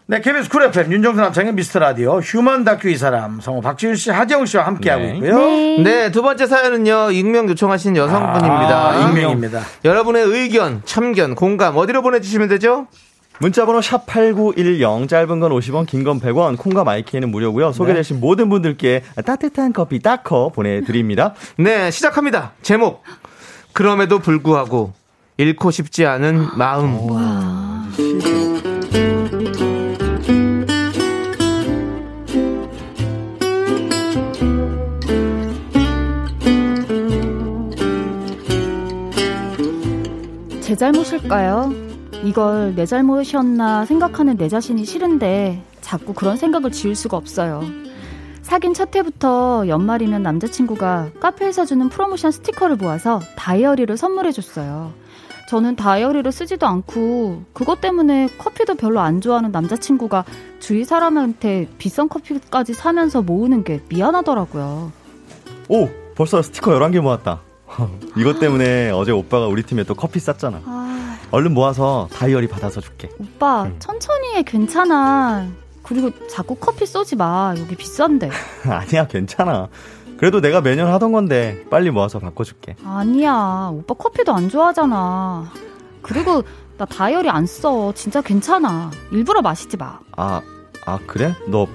[0.07, 4.11] 네, KBS 쿨 FM 윤정수 남창희의 미스터 라디오 휴먼 다큐 이 사람 성우 박지윤 씨,
[4.11, 5.15] 하재영 씨와 함께하고 네.
[5.17, 5.83] 있고요.
[5.83, 8.89] 네, 두 번째 사연은요, 익명 요청하신 여성분입니다.
[8.91, 9.61] 아, 익명입니다.
[9.85, 12.87] 여러분의 의견, 참견, 공감, 어디로 보내주시면 되죠?
[13.41, 19.73] 문자번호 샵8910 짧은 건 50원 긴 건 100원 콩과 마이키에는 무료고요 소개되신 모든 분들께 따뜻한
[19.73, 22.53] 커피 따커 보내드립니다 네, 시작합니다.
[22.63, 23.03] 제목.
[23.75, 24.95] 그럼에도 불구하고,
[25.39, 26.99] 잃고 싶지 않은 마음.
[40.61, 41.73] 제 잘못일까요?
[42.25, 47.63] 이걸 내 잘못이었나 생각하는 내 자신이 싫은데 자꾸 그런 생각을 지울 수가 없어요.
[48.43, 55.07] 사귄 첫 해부터 연말이면 남자친구가 카페에서 주는 프로모션 스티커를 모아서 다이어리를 선물해줬어요.
[55.49, 60.27] 저는 다이어리를 쓰지도 않고 그것 때문에 커피도 별로 안 좋아하는 남자친구가
[60.61, 64.93] 주위 사람한테 비싼 커피까지 사면서 모으는 게 미안하더라고요.
[65.71, 67.41] 오 벌써 스티커 11개 모았다
[68.19, 73.09] 이것 때문에 어제 오빠가 우리 팀에 또 커피 쌌잖아 아, 얼른 모아서 다이어리 받아서 줄게
[73.19, 75.49] 오빠 천천히 해 괜찮아.
[75.83, 77.55] 그리고 자꾸 커피 쏘지 마.
[77.57, 78.29] 여기 비싼데.
[78.69, 79.69] 아니야 괜찮아
[80.19, 83.71] 그래도 내가 매년 하던 건데 빨리 모아서 바꿔줄게 아니야.
[83.73, 85.51] 오빠 커피도 안 좋아하잖아.
[86.03, 86.43] 그리고
[86.77, 87.93] 나 다이어리 안 써.
[87.95, 88.91] 진짜 괜찮아.
[89.13, 90.01] 일부러 마시지 마.
[90.17, 90.43] 아,
[90.85, 91.35] 아 그래?
[91.47, 91.67] 너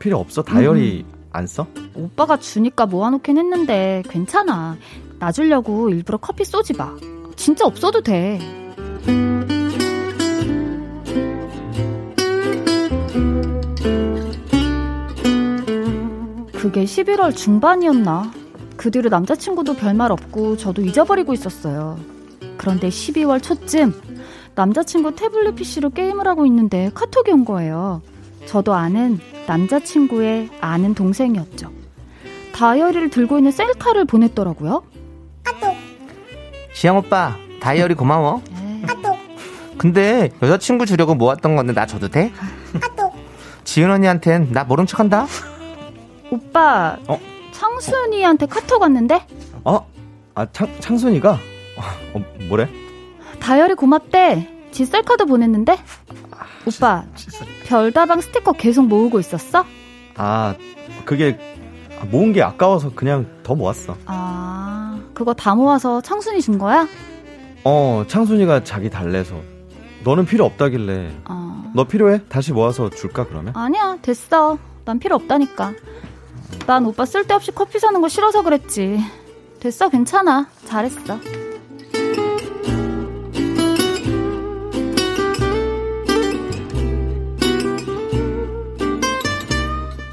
[0.00, 0.42] 필요 없어?
[0.42, 1.66] 다이어리 안 써?
[1.94, 4.76] 오빠가 주니까 모아놓긴 했는데 괜찮아.
[5.20, 6.96] 나 주려고 일부러 커피 쏘지 마.
[7.36, 8.40] 진짜 없어도 돼.
[16.62, 18.30] 그게 11월 중반이었나?
[18.76, 21.98] 그 뒤로 남자친구도 별말 없고 저도 잊어버리고 있었어요.
[22.56, 23.92] 그런데 12월 초쯤
[24.54, 28.00] 남자친구 태블릿 PC로 게임을 하고 있는데 카톡이 온 거예요.
[28.46, 31.72] 저도 아는 남자친구의 아는 동생이었죠.
[32.54, 34.84] 다이어리를 들고 있는 셀카를 보냈더라고요.
[36.76, 38.40] 지영 오빠, 다이어리 고마워.
[38.56, 38.84] 에이,
[39.78, 42.32] 근데 여자친구 주려고 모았던 건데 나 줘도 돼?
[43.64, 45.26] 지은 언니한텐 나 모른 척 한다?
[46.32, 47.20] 오빠, 어?
[47.50, 49.26] 창순이한테 카톡 왔는데?
[49.64, 49.86] 어?
[50.34, 51.38] 아, 창, 창순이가?
[52.14, 52.70] 어, 뭐래?
[53.38, 54.48] 다이어리 고맙대.
[54.70, 55.76] 지 셀카도 보냈는데?
[56.66, 57.04] 오빠,
[57.66, 59.66] 별다방 스티커 계속 모으고 있었어?
[60.16, 60.54] 아,
[61.04, 61.38] 그게
[62.00, 63.98] 아, 모은 게 아까워서 그냥 더 모았어.
[64.06, 66.88] 아, 그거 다 모아서 창순이 준 거야?
[67.64, 69.38] 어, 창순이가 자기 달래서.
[70.02, 71.14] 너는 필요 없다길래.
[71.24, 72.22] 아, 너 필요해?
[72.30, 73.52] 다시 모아서 줄까, 그러면?
[73.54, 74.56] 아니야, 됐어.
[74.86, 75.74] 난 필요 없다니까.
[76.66, 78.98] 난 오빠 쓸데없이 커피 사는 거 싫어서 그랬지.
[79.60, 80.48] 됐어, 괜찮아.
[80.64, 81.18] 잘했어.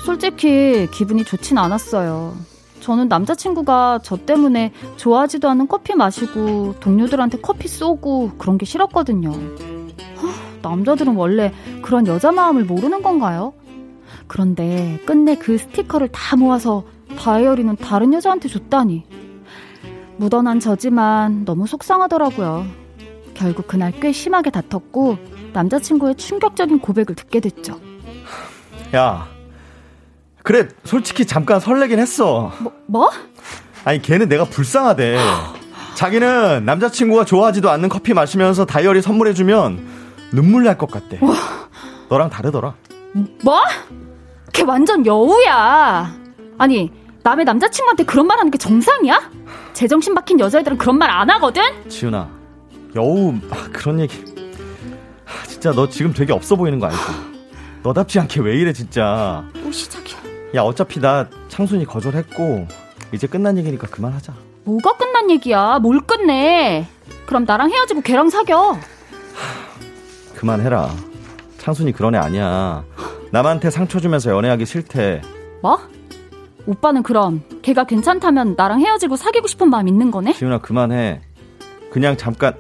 [0.06, 2.36] 솔직히 기분이 좋진 않았어요.
[2.82, 9.32] 저는 남자친구가 저 때문에 좋아하지도 않은 커피 마시고 동료들한테 커피 쏘고 그런 게 싫었거든요.
[9.32, 13.54] 하, 남자들은 원래 그런 여자 마음을 모르는 건가요?
[14.30, 16.86] 그런데 끝내 그 스티커를 다 모아서
[17.18, 19.04] 다이어리는 다른 여자한테 줬다니.
[20.18, 22.66] 묻어난 저지만 너무 속상하더라고요.
[23.34, 25.18] 결국 그날 꽤 심하게 다퉜고
[25.54, 27.80] 남자친구의 충격적인 고백을 듣게 됐죠.
[28.96, 29.28] 야.
[30.44, 32.52] 그래, 솔직히 잠깐 설레긴 했어.
[32.60, 32.72] 뭐?
[32.86, 33.10] 뭐?
[33.86, 35.18] 아니, 걔는 내가 불쌍하대.
[35.96, 39.88] 자기는 남자친구가 좋아하지도 않는 커피 마시면서 다이어리 선물해주면
[40.34, 41.20] 눈물 날 것 같대.
[42.10, 42.76] 너랑 다르더라.
[43.44, 43.60] 뭐?
[44.54, 46.14] 걔 완전 여우야.
[46.58, 46.92] 아니,
[47.24, 49.30] 남의 남자친구한테 그런 말 하는 게 정상이야?
[49.74, 51.62] 제정신 박힌 여자애들은 그런 말 안 하거든?
[51.90, 52.28] 지훈아,
[52.96, 54.24] 여우, 아, 그런 얘기.
[55.26, 56.98] 아, 진짜 너 지금 되게 없어 보이는 거 알지?
[57.84, 59.44] 너답지 않게 왜 이래, 진짜.
[59.64, 60.18] 또 시작이야.
[60.56, 62.68] 야, 어차피 나 창순이 거절했고,
[63.14, 64.34] 이제 끝난 얘기니까 그만하자.
[64.66, 65.80] 뭐가 끝난 얘기야?
[65.80, 66.88] 뭘 끝내?
[67.26, 68.78] 그럼 나랑 헤어지고 걔랑 사겨.
[70.36, 70.90] 그만해라.
[71.58, 72.84] 창순이 그런 애 아니야.
[73.32, 75.22] 남한테 상처 주면서 연애하기 싫대.
[75.62, 75.80] 뭐?
[76.66, 80.34] 오빠는 그럼 걔가 괜찮다면 나랑 헤어지고 사귀고 싶은 마음 있는 거네?
[80.34, 81.22] 지훈아, 그만해.
[81.92, 82.56] 그냥 잠깐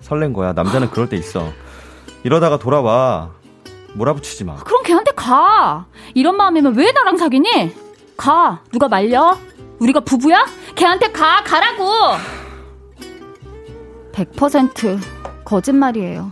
[0.00, 0.52] 설렌 거야.
[0.52, 1.48] 남자는 그럴 때 있어.
[2.24, 3.32] 이러다가 돌아와.
[3.94, 4.56] 몰아붙이지 마.
[4.56, 5.86] 그럼 걔한테 가.
[6.14, 7.74] 이런 마음이면 왜 나랑 사귀니?
[8.16, 8.62] 가.
[8.72, 9.36] 누가 말려?
[9.80, 10.46] 우리가 부부야?
[10.76, 11.42] 걔한테 가.
[11.44, 11.84] 가라고.
[14.12, 14.98] 100%
[15.44, 16.30] 거짓말이에요.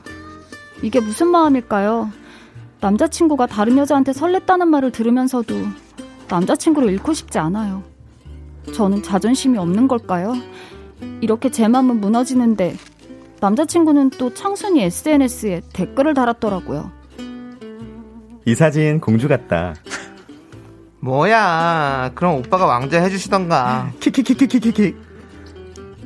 [0.82, 2.10] 이게 무슨 마음일까요?
[2.80, 5.54] 남자친구가 다른 여자한테 설렜다는 말을 들으면서도
[6.28, 7.82] 남자친구를 잃고 싶지 않아요.
[8.74, 10.34] 저는 자존심이 없는 걸까요?
[11.20, 12.76] 이렇게 제 마음은 무너지는데
[13.40, 16.90] 남자친구는 또 창순이 SNS에 댓글을 달았더라고요.
[18.44, 19.74] 이 사진 공주 같다.
[21.00, 22.10] 뭐야?
[22.14, 23.92] 그럼 오빠가 왕자 해주시던가.
[24.00, 24.96] 키키키키키키.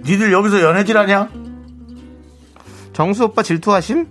[0.05, 1.29] 니들 여기서 연애질 하냐?
[2.93, 4.07] 정수 오빠 질투하심?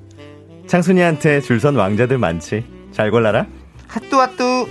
[0.72, 2.64] 창순이한테 줄선 왕자들 많지.
[2.94, 3.46] 잘 골라라.
[3.90, 4.70] 핫뚜핫뚜.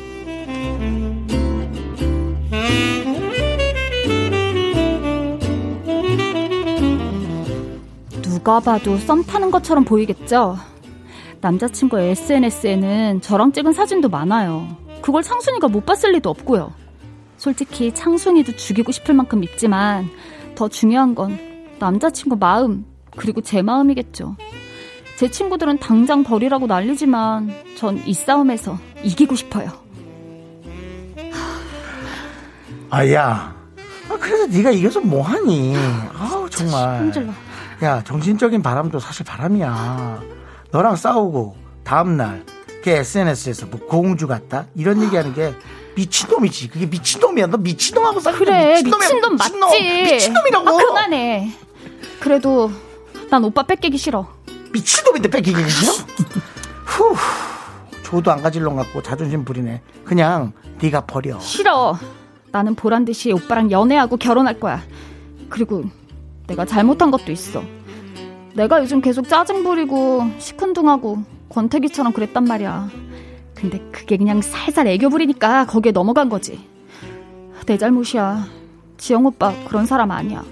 [8.22, 10.57] 누가 봐도 썸 타는 것처럼 보이겠죠?
[11.42, 14.74] 남자친구의 SNS에는 저랑 찍은 사진도 많아요.
[15.03, 16.72] 그걸 창순이가 못 봤을 리도 없고요.
[17.36, 20.09] 솔직히 창순이도 죽이고 싶을 만큼 밉지만
[20.55, 21.38] 더 중요한 건
[21.78, 22.86] 남자친구 마음
[23.18, 24.36] 그리고 제 마음이겠죠.
[25.20, 29.70] 제 친구들은 당장 버리라고 난리지만 전 이 싸움에서 이기고 싶어요.
[32.88, 33.54] 아야.
[34.08, 35.76] 아, 그래서 네가 이겨서 뭐하니?
[36.18, 37.02] 아우 정말.
[37.02, 37.26] 힘들어.
[37.82, 40.22] 야 정신적인 바람도 사실 바람이야.
[40.70, 41.54] 너랑 싸우고
[41.84, 45.52] 다음 날걔 SNS에서 뭐 공주 같다 이런 얘기하는 게
[45.96, 46.68] 미친놈이지.
[46.68, 47.48] 그게 미친놈이야.
[47.48, 48.98] 너 미친놈하고 싸우는 그래 미친놈이야.
[49.10, 49.82] 미친놈 맞지?
[50.14, 50.66] 미친놈이라고.
[50.66, 51.50] 아, 그만해.
[52.20, 52.70] 그래도
[53.28, 54.39] 난 오빠 뺏기기 싫어.
[54.72, 55.90] 미친놈인데 뺏기기는요?
[56.84, 57.16] 후.
[58.02, 59.82] 조도 안 가질러 갖고 자존심 부리네.
[60.04, 61.38] 그냥 네가 버려.
[61.38, 61.96] 싫어.
[62.50, 64.82] 나는 보란 듯이 오빠랑 연애하고 결혼할 거야.
[65.48, 65.84] 그리고
[66.46, 67.62] 내가 잘못한 것도 있어.
[68.54, 72.88] 내가 요즘 계속 짜증 부리고 시큰둥하고 권태기처럼 그랬단 말이야.
[73.54, 76.66] 근데 그게 그냥 살살 애교 부리니까 거기에 넘어간 거지.
[77.66, 78.46] 내 잘못이야.
[78.98, 80.44] 지영 오빠 그런 사람 아니야.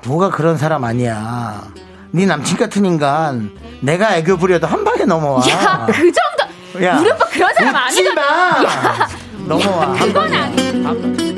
[0.00, 1.70] 누가 그런 사람 아니야.
[2.10, 3.50] 네 남친 같은 인간
[3.80, 5.42] 내가 애교 부려도 한 방에 넘어와.
[5.50, 6.84] 야, 그 정도.
[6.84, 8.14] 야, 우리 오빠 그런 사람 아니잖아.
[8.14, 8.22] 마.
[8.64, 9.08] 야,
[9.46, 9.94] 넘어와.
[9.94, 10.32] 한 그건.
[10.32, 11.28] 아니.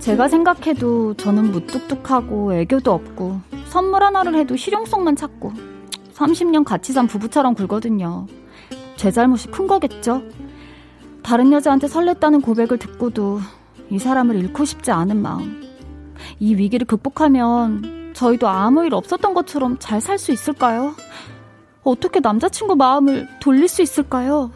[0.00, 5.52] 제가 생각해도 저는 무뚝뚝하고 애교도 없고 선물 하나를 해도 실용성만 찾고
[6.14, 8.26] 30년 같이 산 부부처럼 굴거든요.
[8.96, 10.22] 제 잘못이 큰 거겠죠?
[11.22, 13.40] 다른 여자한테 설렜다는 고백을 듣고도
[13.90, 15.62] 이 사람을 잃고 싶지 않은 마음.
[16.40, 20.94] 이 위기를 극복하면 저희도 아무 일 없었던 것처럼 잘 살 수 있을까요?
[21.82, 24.50] 어떻게 남자친구 마음을 돌릴 수 있을까요?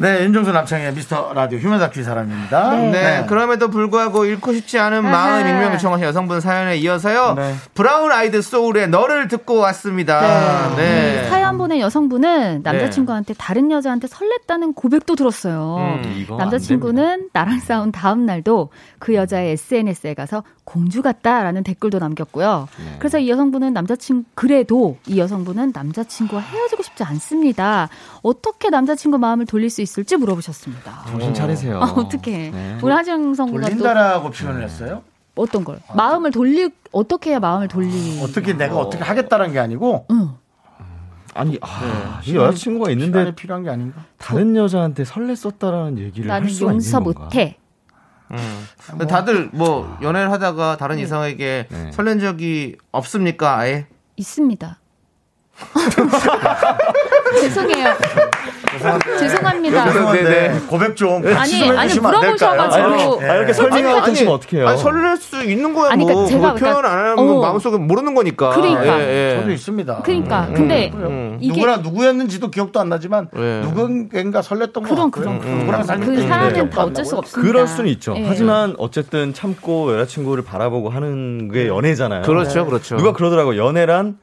[0.00, 2.70] 네, 윤정수 남창희의 미스터 라디오 휴먼 다큐 사람입니다.
[2.92, 7.34] 네, 그럼에도 불구하고 잃고 싶지 않은 마음 익명 요청하신 여성분 사연에 이어서요.
[7.34, 7.54] 네.
[7.74, 10.76] 브라운 아이드 소울의 너를 듣고 왔습니다.
[10.76, 11.24] 네.
[11.24, 16.00] 이 사연 보낸 여성분은 남자친구한테 다른 여자한테 설렜다는 고백도 들었어요.
[16.04, 18.70] 음, 남자친구는 나랑 싸운 다음 날도
[19.00, 22.68] 그 여자의 SNS에 가서 공주 같다라는 댓글도 남겼고요.
[22.78, 22.96] 네.
[22.98, 27.88] 그래서 이 여성분은 남자친구 그래도 이 여성분은 남자친구와 헤어지고 싶지 않습니다.
[28.22, 31.04] 어떻게 남자친구 마음을 돌릴 수 있을지 물어보셨습니다.
[31.08, 31.80] 정신 차리세요.
[31.80, 32.50] 아, 어떻게?
[32.50, 32.76] 네.
[32.82, 35.02] 우리 하정 성분가 또 돌린다라고 표현을 했어요.
[35.36, 35.80] 어떤 걸?
[35.94, 38.20] 마음을 돌리 어떻게 해야 마음을 돌리?
[38.22, 40.30] 어떻게 내가 어 떻게 하겠다는 게 아니고 응.
[41.32, 44.02] 아니, 아, 이 시간이- 여자친구가 시간이 있는데 필요한 게 아닌가?
[44.18, 47.20] 다른 여자한테 설렜었다라는 얘기를 할 나는 수가 용서 있는 건가?
[47.24, 47.56] 못해.
[48.90, 51.92] 근데 다들 뭐 연애를 하다가 다른 이성에게 네.
[51.92, 53.56] 설렌 적이 없습니까?
[53.58, 53.86] 아예?
[54.16, 54.78] 있습니다.
[57.40, 57.94] 죄송해요.
[59.18, 59.84] 죄송합니다.
[59.92, 62.20] 죄송한데 고백 좀 같이 아니, 좀 아니, 될까요?
[62.20, 63.22] 물어보셔가지고.
[63.22, 64.68] 아, 이렇게 설명을 아니, 하시면 어떡해요?
[64.68, 66.12] 아니, 설렐 수 있는 거야 아니, 뭐.
[66.14, 67.40] 그러니까 제가 그걸 표현 안 하면 어.
[67.40, 68.50] 마음속에 모르는 거니까.
[68.50, 69.00] 그러니까.
[69.00, 69.40] 예, 예.
[69.40, 70.02] 저도 있습니다.
[70.04, 71.38] 그러니까 근데 음.
[71.40, 73.60] 이게 누구랑 누구였는지도 기억도 안 나지만 네.
[73.62, 75.38] 누군가 설렜던 것 그럼, 같고요.
[75.40, 77.04] 그럼, 누구랑 그때 사람은 다안 어쩔.
[77.04, 77.52] 수가 없습니다.
[77.52, 78.14] 그럴 수는 있죠.
[78.16, 78.24] 예.
[78.26, 82.22] 하지만 어쨌든 참고 여자친구를 바라보고 하는 게 연애잖아요.
[82.22, 82.96] 그렇죠, 그렇죠.
[82.96, 84.18] 누가 그러더라고 요 연애란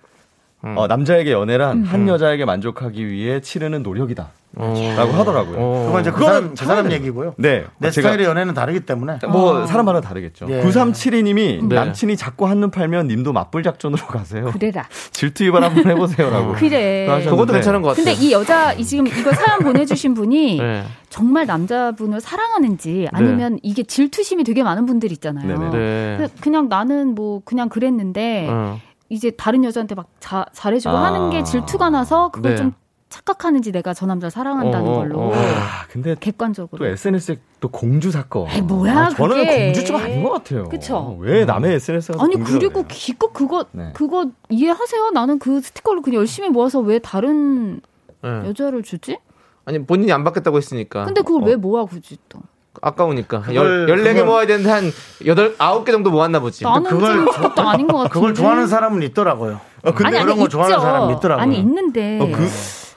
[0.63, 0.77] 음.
[0.77, 4.29] 어, 남자에게 연애란 한 여자에게 만족하기 위해 치르는 노력이다.
[4.57, 5.85] 라고 하더라고요.
[5.85, 7.33] 그건 이제 그 사람, 그 사람 얘기고요.
[7.37, 7.65] 네.
[7.77, 10.47] 내 스타일의 연애는 다르기 때문에 뭐 사람마다 다르겠죠.
[10.49, 10.61] 예.
[10.63, 11.75] 9372님이 네.
[11.75, 14.51] 남친이 자꾸 한눈 팔면 님도 맞불 작전으로 가세요.
[14.53, 14.87] 그래라.
[15.11, 16.53] 질투 유발 한번 해보세요라고.
[16.53, 17.05] 그래.
[17.05, 18.05] 하셨는데 그것도 괜찮은 것 같아요.
[18.05, 20.83] 근데 이 여자 이 지금 이거 사연 보내주신 분이 네.
[21.09, 25.47] 정말 남자분을 사랑하는지 아니면 이게 질투심이 되게 많은 분들 있잖아요.
[25.47, 25.69] 네네.
[25.71, 26.13] 네.
[26.17, 28.79] 그래서 그냥 나는 뭐 그냥 그랬는데 어.
[29.09, 31.05] 이제 다른 여자한테 막 자, 잘해주고 아.
[31.05, 32.57] 하는 게 질투가 나서 그걸 네.
[32.57, 32.73] 좀
[33.09, 35.31] 착각하는지 내가 저 남자를 사랑한다는 어, 어, 걸로 어.
[35.33, 36.77] 아, 근데 객관적으로.
[36.77, 38.47] 또 SNS에 또 공주 사건.
[38.49, 39.65] 에이, 뭐야, 아, 저는 그게.
[39.65, 40.63] 공주증 아닌 것 같아요.
[40.69, 41.15] 그쵸?
[41.19, 43.91] 왜 남의 SNS가 아니 그리고 기껏 그거 네.
[43.93, 45.11] 그거 이해하세요?
[45.11, 47.79] 나는 그 스티커를 그냥 열심히 모아서 왜 다른
[48.21, 48.29] 네.
[48.47, 49.19] 여자를 주지?
[49.65, 51.05] 아니 본인이 안 받겠다고 했으니까.
[51.05, 52.39] 근데 그걸 왜 모아 굳이 또?
[52.81, 53.41] 아까우니까.
[53.41, 54.91] 그걸- 열, 14개 그걸- 모아야 되는데 한
[55.25, 56.63] 8, 9개 정도 모았나 보지.
[56.63, 58.13] 나는 그걸- 좀 그것도 아닌 것 같은데.
[58.13, 59.59] 그걸 좋아하는 사람은 있더라고요.
[59.83, 60.49] 어, 근데 아니 아니 그런 거 있죠.
[60.57, 61.43] 좋아하는 사람 있더라고요.
[61.43, 62.47] 아니 있는데 어, 그,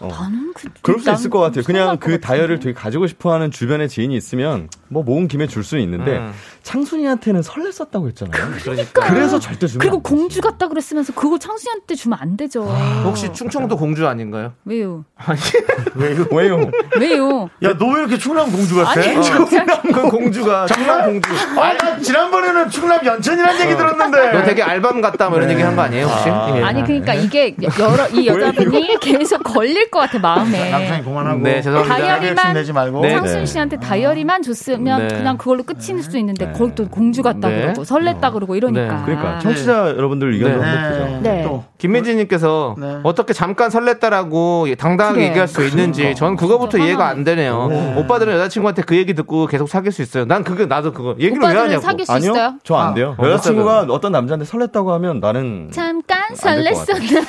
[0.00, 0.08] 어.
[0.08, 1.64] 나는 그, 그럴 수난 있을 것 같아요.
[1.64, 2.20] 그냥 그 같은데.
[2.60, 6.32] 되게 가지고 싶어하는 주변에 지인이 있으면 뭐 모은 김에 줄 수는 있는데 음.
[6.62, 8.52] 창순이한테는 설렜었다고 했잖아요.
[8.62, 9.06] 그러니까.
[9.08, 10.00] 그래서 절대 주면 그리고.
[10.02, 12.62] 공주 같다 그랬으면서 그걸 창수한테 주면 안 되죠.
[13.04, 14.52] 혹시 충청도 공주 아닌가요?
[14.64, 15.04] 왜요?
[16.32, 16.70] 왜요?
[16.98, 17.50] 왜요?
[17.62, 19.00] 야, 너 왜 이렇게 충남 공주 같아?
[19.00, 19.64] 아니, 진짜.
[19.82, 21.28] 그 공주가 충남 공주.
[21.58, 24.32] 아, 나 지난번에는 충남 연천이라는 얘기 들었는데.
[24.32, 26.28] 너 되게 알밤 같다 뭐 이런 얘기 한 거 아니에요 혹시?
[26.58, 26.62] 예.
[26.64, 30.70] 아니 그러니까 이게 여러 이 여자분이 계속 걸릴 것 같아 마음에.
[30.70, 31.40] 남편이 그만하고.
[31.40, 31.96] 네, 죄송합니다.
[31.96, 33.00] 다이어리만 내지 말고.
[33.00, 33.10] 네.
[33.10, 35.14] 창순 씨한테 다이어리만 줬으면 네.
[35.14, 37.62] 그냥 그걸로 끝일 수 있는데 거기 또 공주 같다 네.
[37.62, 39.02] 그러고 설렜다 그러고 이러니까.
[39.04, 40.64] 그러니까 청취자 여러분들 의견도 네.
[40.66, 41.20] 한번 보죠.
[41.22, 41.42] 네.
[41.44, 41.64] 또.
[41.78, 42.98] 김민지님께서 네.
[43.02, 45.28] 어떻게 잠깐 설렜다라고 당당하게 그래.
[45.28, 47.08] 얘기할 수 있는지 전 그거부터 이해가.
[47.08, 47.94] 안 되네요.
[47.96, 50.24] 오빠들은 여자친구한테 그 얘기 듣고 계속 사귈 수 있어요.
[50.26, 51.80] 난 그거 나도 그거 얘기를 왜 오빠들은 하냐고.
[51.82, 52.54] 사귈 수 아니요, 있어요?
[52.64, 53.14] 저안 돼요.
[53.18, 57.24] 어, 여자친구가 어떤 남자한테 설렜다고 하면 나는 잠깐 안될것 설렜었나?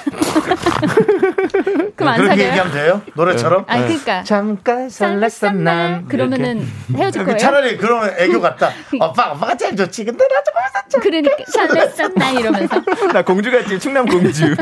[1.96, 2.48] 그럼 안 그렇게 사겨요?
[2.48, 3.02] 얘기하면 돼요?
[3.16, 3.66] 노래처럼?
[3.68, 6.06] 아니 그러니까 잠깐 설렜었 난.
[6.08, 7.38] 그러면은 헤어질 그 거예요?
[7.38, 8.70] 차라리 그런 애교 같다.
[8.96, 10.06] 오빠, 오빠가 제일 좋지.
[10.06, 11.00] 근데 나좀 했었죠.
[11.02, 12.82] 그러니까 설렜었나 이러면서
[13.14, 14.56] 나 공주 같지 충남 공주.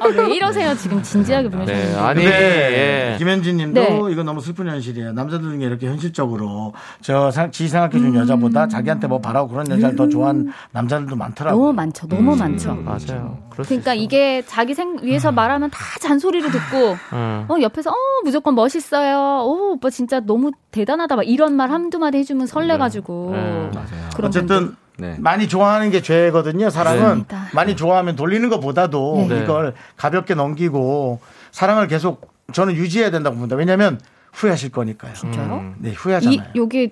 [0.00, 3.18] 아, 왜 이러세요 지금 진지하게 보내셨는데 네, 아니 근데 예.
[3.18, 4.12] 김현진 님도 네.
[4.12, 5.12] 이거 너무 슬픈 현실이에요.
[5.12, 10.08] 남자들 중에 이렇게 현실적으로 저 상- 지 생각해준 여자보다 자기한테 뭐 바라고 그런 여자를 더
[10.08, 11.58] 좋아하는 남자들도 많더라고요.
[11.60, 13.38] 너무 많죠 너무 많죠 맞아요.
[13.50, 13.94] 그럴 수 그러니까.
[13.94, 17.46] 이게 자기 생 위해서 말하면 다 잔소리를 듣고 음.
[17.48, 17.94] 어 옆에서 어
[18.24, 23.70] 무조건 멋있어요 오 오빠 진짜 너무 대단하다 막 이런 말 한두 마디 해주면 설레가지고 네,
[24.14, 24.76] 그런 어쨌든.
[24.98, 25.14] 네.
[25.18, 26.70] 많이 좋아하는 게 죄거든요.
[26.70, 27.26] 사랑은.
[27.52, 29.42] 많이 좋아하면 돌리는 것보다도 네.
[29.42, 33.56] 이걸 가볍게 넘기고 사랑을 계속 저는 유지해야 된다고 봅니다.
[33.56, 34.00] 왜냐하면
[34.32, 35.12] 후회하실 거니까요.
[35.12, 35.74] 진짜요?
[35.80, 36.38] 네, 이 후회하잖아요.
[36.56, 36.88] 요게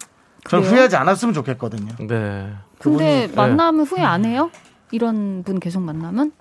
[0.50, 0.70] 저는 그래요?
[0.74, 1.92] 후회하지 않았으면 좋겠거든요.
[2.06, 2.50] 네.
[2.78, 4.50] 근데 그분이- 만나면 후회 안 해요?
[4.90, 6.32] 이런 분 계속 만나면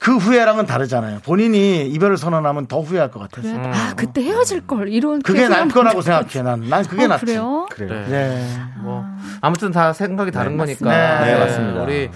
[0.00, 1.20] 그 후회랑은 다르잖아요.
[1.20, 3.52] 본인이 이별을 선언하면 더 후회할 것 같아서.
[3.52, 6.42] 그래 아 그때 헤어질 걸 이런 그게 날 거라고 생각해.
[6.42, 7.26] 난, 난 그게 어, 낫지.
[7.26, 7.66] 그래요?
[7.70, 8.06] 그래요.
[8.08, 8.46] 네.
[8.78, 9.04] 뭐
[9.42, 10.86] 아무튼 다 생각이 다른 거니까.
[10.86, 11.24] 맞습니다.
[11.26, 11.82] 네, 맞습니다.
[11.82, 12.10] 우리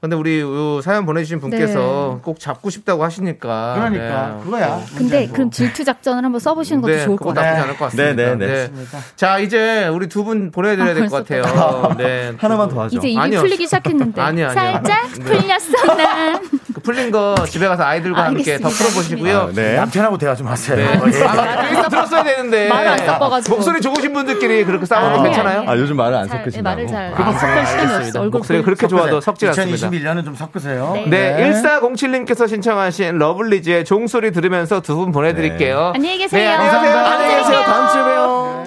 [0.00, 3.74] 근데 우리 요 사연 보내주신 분께서 꼭 잡고 싶다고 하시니까.
[3.76, 4.44] 그러니까 네.
[4.44, 4.80] 그거야.
[4.96, 7.44] 근데 그럼 질투 작전을 한번 써보시는 것도 네, 좋을 것 같아요.
[7.50, 8.14] 나쁘지 않을 것 같습니다.
[8.14, 8.70] 네, 네, 네.
[9.16, 11.94] 자, 이제 우리 두 분 보내드려야 될것 벌써 같아요.
[11.98, 12.32] 네.
[12.40, 12.96] 하나만 더 하죠.
[12.98, 13.40] 이제 입이 아니요.
[13.40, 14.54] 풀리기 시작했는데 아니, 아니요.
[14.54, 15.24] 살짝 네.
[15.24, 16.48] 풀렸어 난.
[16.74, 18.68] 그 풀린 거 집에 가서 아이들과 함께 더 알겠습니다.
[18.70, 19.38] 풀어보시고요.
[19.38, 19.76] 아, 네.
[19.76, 20.76] 남편하고 대화 좀 하세요.
[20.76, 20.82] 네.
[21.20, 21.24] 예.
[21.24, 22.68] 아, 여기서 들었어야 되는데.
[22.68, 23.56] 말을 안 섞어가지고.
[23.56, 25.58] 목소리 좋으신 분들끼리 그렇게 싸우는 거 아니, 괜찮아요?
[25.60, 25.68] 아니.
[25.68, 26.76] 아 요즘 말을 안 잘, 섞으신다고.
[26.76, 29.89] 말을 잘 아, 목소리가 보이- 그렇게 좋아도 섞지 않습니다.
[29.90, 30.92] 2021년은 좀 섞으세요.
[30.94, 31.06] 네.
[31.06, 31.50] 네.
[31.50, 31.52] 네.
[31.62, 35.92] 1407님께서 신청하신 러블리즈의 종소리 들으면서 두 분 보내드릴게요.
[35.94, 35.98] 네.
[35.98, 36.42] 안녕히 계세요.
[36.42, 36.98] 네, 안녕히 계세요.
[36.98, 37.62] 안녕히 계세요.
[37.64, 38.64] 다음 주에 봬요.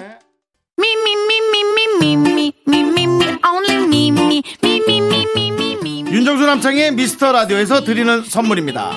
[6.10, 8.92] 윤정수 남창의 미스터 라디오에서 드리는 선물입니다.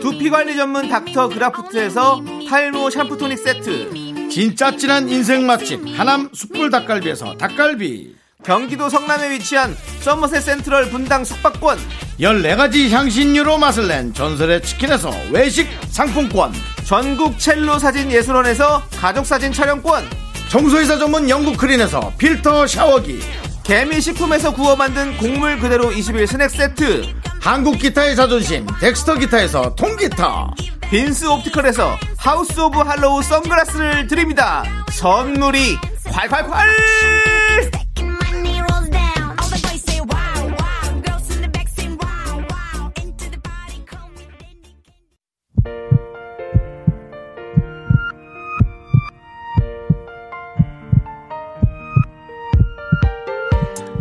[0.00, 4.28] 두피 관리 전문 닥터 그라프트에서 탈모 샴푸 토닉 세트.
[4.30, 8.14] 진짜 진한 인생 맛집 하남 숯불 닭갈비에서 닭갈비.
[8.44, 11.78] 경기도 성남에 위치한 서머셋 센트럴 분당 숙박권.
[12.20, 16.52] 14가지 향신료로 맛을 낸 전설의 치킨에서 외식 상품권
[16.84, 20.04] 전국 첼로 사진 예술원에서 가족 사진 촬영권.
[20.48, 23.20] 청소이사 전문 영국 크린에서 필터 샤워기
[23.62, 27.14] 개미 식품에서 구워 만든 곡물 그대로 21 스낵 세트.
[27.40, 30.54] 한국 기타의 자존심 덱스터 기타에서 통기타
[30.90, 34.62] 빈스 옵티컬에서 하우스 오브 할로우 선글라스를 드립니다.
[34.90, 37.91] 선물이 콸콸콸!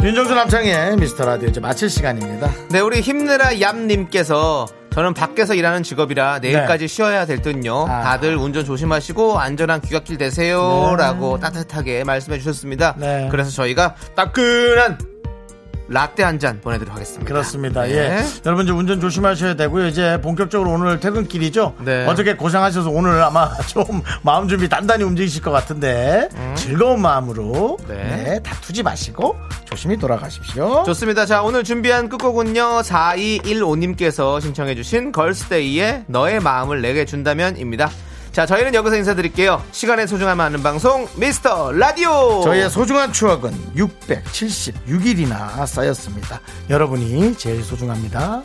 [0.03, 6.39] 윤정수 남창의 미스터 라디오 이제 마칠 시간입니다 네, 우리 힘내라 얌님께서 저는 밖에서 일하는 직업이라
[6.39, 6.87] 내일까지 네.
[6.87, 7.85] 쉬어야 될 듯요.
[7.87, 8.01] 아.
[8.01, 10.95] 다들 운전 조심하시고 안전한 귀갓길 되세요.
[10.97, 12.95] 라고 따뜻하게 말씀해 주셨습니다.
[12.97, 13.29] 네.
[13.31, 14.97] 그래서 저희가 따끈한
[15.91, 17.25] 라떼 한 잔 보내드리도록 하겠습니다.
[17.27, 17.83] 그렇습니다.
[17.83, 17.91] 네.
[17.93, 18.25] 예.
[18.45, 19.87] 여러분 이제 운전 조심하셔야 되고요.
[19.87, 21.75] 이제 본격적으로 오늘 퇴근길이죠.
[21.85, 22.05] 네.
[22.07, 23.83] 어저께 고생하셔서 오늘 아마 좀
[24.23, 27.95] 마음 준비 단단히 움직이실 것 같은데 즐거운 마음으로 네.
[28.25, 29.35] 네, 다투지 마시고
[29.65, 30.83] 조심히 돌아가십시오.
[30.85, 31.25] 좋습니다.
[31.25, 32.81] 자, 오늘 준비한 끝곡은요.
[32.81, 37.89] 4215님께서 신청해주신 걸스데이의 너의 마음을 내게 준다면입니다.
[38.31, 39.61] 자, 저희는 여기서 인사드릴게요.
[39.73, 42.41] 시간의 소중함을 아는 방송, 미스터 라디오!
[42.45, 46.39] 저희의 소중한 추억은 676일이나 쌓였습니다.
[46.69, 48.41] 여러분이 제일 소중합니다.